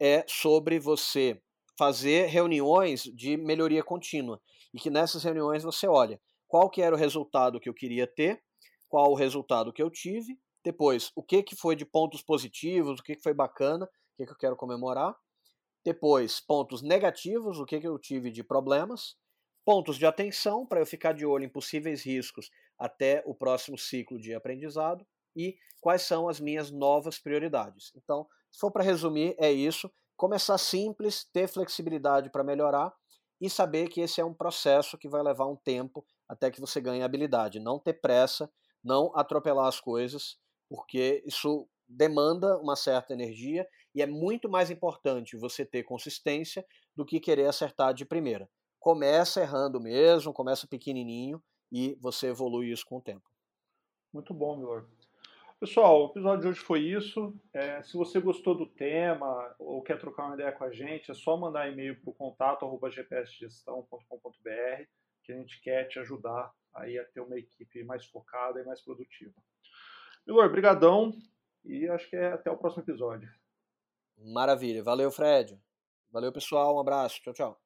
[0.00, 1.40] é sobre você
[1.78, 4.40] fazer reuniões de melhoria contínua
[4.74, 8.42] e que nessas reuniões você olha qual que era o resultado que eu queria ter,
[8.92, 13.02] qual o resultado que eu tive, depois o que, que foi de pontos positivos, o
[13.02, 15.16] que, que foi bacana, o que, que eu quero comemorar,
[15.82, 19.16] depois pontos negativos, o que, que eu tive de problemas,
[19.64, 24.20] pontos de atenção para eu ficar de olho em possíveis riscos até o próximo ciclo
[24.20, 27.92] de aprendizado e quais são as minhas novas prioridades.
[27.96, 29.90] Então, se for para resumir, é isso.
[30.18, 32.92] Começar simples, ter flexibilidade para melhorar
[33.40, 36.78] e saber que esse é um processo que vai levar um tempo até que você
[36.78, 37.58] ganhe habilidade.
[37.58, 38.52] Não ter pressa,
[38.82, 45.36] não atropelar as coisas, porque isso demanda uma certa energia e é muito mais importante
[45.36, 46.64] você ter consistência
[46.96, 48.48] do que querer acertar de primeira.
[48.80, 53.30] Começa errando mesmo, começa pequenininho e você evolui isso com o tempo.
[54.12, 54.86] Muito bom, Milor.
[55.60, 57.34] Pessoal, o episódio de hoje foi isso.
[57.52, 61.14] É, se você gostou do tema ou quer trocar uma ideia com a gente, é
[61.14, 64.88] só mandar e-mail para o contato gpsgestão.com.br
[65.22, 68.80] que a gente quer te ajudar aí a ter uma equipe mais focada e mais
[68.80, 69.34] produtiva.
[70.26, 71.12] Milor, brigadão
[71.64, 73.28] e acho que é até o próximo episódio.
[74.18, 74.82] Maravilha.
[74.82, 75.60] Valeu, Fred.
[76.10, 76.76] Valeu, pessoal.
[76.76, 77.20] Um abraço.
[77.22, 77.61] Tchau, tchau.